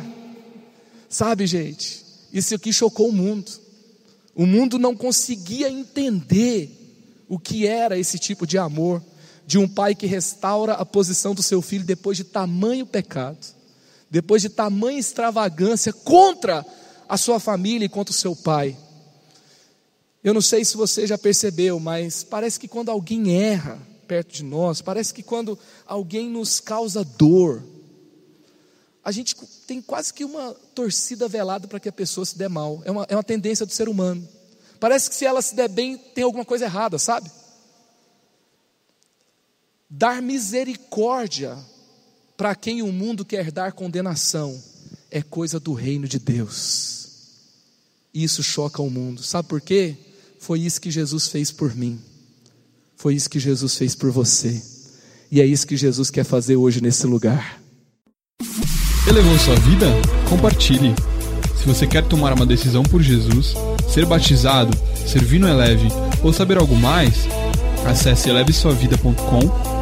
Sabe, 1.08 1.46
gente, 1.46 2.04
isso 2.34 2.54
aqui 2.54 2.70
chocou 2.70 3.08
o 3.08 3.12
mundo. 3.12 3.50
O 4.34 4.44
mundo 4.44 4.78
não 4.78 4.94
conseguia 4.94 5.70
entender 5.70 6.70
o 7.30 7.38
que 7.38 7.66
era 7.66 7.98
esse 7.98 8.18
tipo 8.18 8.46
de 8.46 8.58
amor 8.58 9.02
de 9.52 9.58
um 9.58 9.68
pai 9.68 9.94
que 9.94 10.06
restaura 10.06 10.72
a 10.72 10.86
posição 10.86 11.34
do 11.34 11.42
seu 11.42 11.60
filho 11.60 11.84
depois 11.84 12.16
de 12.16 12.24
tamanho 12.24 12.86
pecado, 12.86 13.46
depois 14.10 14.40
de 14.40 14.48
tamanha 14.48 14.98
extravagância 14.98 15.92
contra 15.92 16.64
a 17.06 17.18
sua 17.18 17.38
família 17.38 17.84
e 17.84 17.88
contra 17.90 18.12
o 18.12 18.16
seu 18.16 18.34
pai. 18.34 18.74
Eu 20.24 20.32
não 20.32 20.40
sei 20.40 20.64
se 20.64 20.74
você 20.74 21.06
já 21.06 21.18
percebeu, 21.18 21.78
mas 21.78 22.24
parece 22.24 22.58
que 22.58 22.66
quando 22.66 22.90
alguém 22.90 23.36
erra 23.36 23.78
perto 24.08 24.32
de 24.32 24.42
nós, 24.42 24.80
parece 24.80 25.12
que 25.12 25.22
quando 25.22 25.58
alguém 25.86 26.30
nos 26.30 26.58
causa 26.58 27.04
dor, 27.04 27.62
a 29.04 29.12
gente 29.12 29.36
tem 29.66 29.82
quase 29.82 30.14
que 30.14 30.24
uma 30.24 30.56
torcida 30.74 31.28
velada 31.28 31.68
para 31.68 31.78
que 31.78 31.90
a 31.90 31.92
pessoa 31.92 32.24
se 32.24 32.38
dê 32.38 32.48
mal. 32.48 32.80
É 32.86 32.90
uma, 32.90 33.06
é 33.06 33.14
uma 33.14 33.22
tendência 33.22 33.66
do 33.66 33.72
ser 33.72 33.86
humano. 33.86 34.26
Parece 34.80 35.10
que 35.10 35.14
se 35.14 35.26
ela 35.26 35.42
se 35.42 35.54
der 35.54 35.68
bem, 35.68 35.98
tem 35.98 36.24
alguma 36.24 36.42
coisa 36.46 36.64
errada, 36.64 36.98
sabe? 36.98 37.30
Dar 39.94 40.22
misericórdia 40.22 41.54
para 42.34 42.54
quem 42.54 42.80
o 42.80 42.90
mundo 42.90 43.26
quer 43.26 43.52
dar 43.52 43.72
condenação 43.72 44.58
é 45.10 45.20
coisa 45.20 45.60
do 45.60 45.74
reino 45.74 46.08
de 46.08 46.18
Deus. 46.18 47.10
Isso 48.14 48.42
choca 48.42 48.80
o 48.80 48.88
mundo. 48.88 49.22
Sabe 49.22 49.50
por 49.50 49.60
quê? 49.60 49.94
Foi 50.38 50.60
isso 50.60 50.80
que 50.80 50.90
Jesus 50.90 51.28
fez 51.28 51.52
por 51.52 51.76
mim. 51.76 52.00
Foi 52.96 53.14
isso 53.14 53.28
que 53.28 53.38
Jesus 53.38 53.76
fez 53.76 53.94
por 53.94 54.10
você. 54.10 54.62
E 55.30 55.42
é 55.42 55.44
isso 55.44 55.66
que 55.66 55.76
Jesus 55.76 56.08
quer 56.08 56.24
fazer 56.24 56.56
hoje 56.56 56.80
nesse 56.80 57.06
lugar. 57.06 57.60
Elevou 59.06 59.38
sua 59.38 59.56
vida? 59.56 59.88
Compartilhe. 60.26 60.94
Se 61.60 61.66
você 61.66 61.86
quer 61.86 62.08
tomar 62.08 62.32
uma 62.32 62.46
decisão 62.46 62.82
por 62.82 63.02
Jesus, 63.02 63.52
ser 63.92 64.06
batizado, 64.06 64.74
servir 65.06 65.38
no 65.38 65.48
Eleve 65.48 65.88
ou 66.24 66.32
saber 66.32 66.56
algo 66.56 66.74
mais, 66.74 67.26
acesse 67.86 68.30
elevesuavida.com 68.30 69.81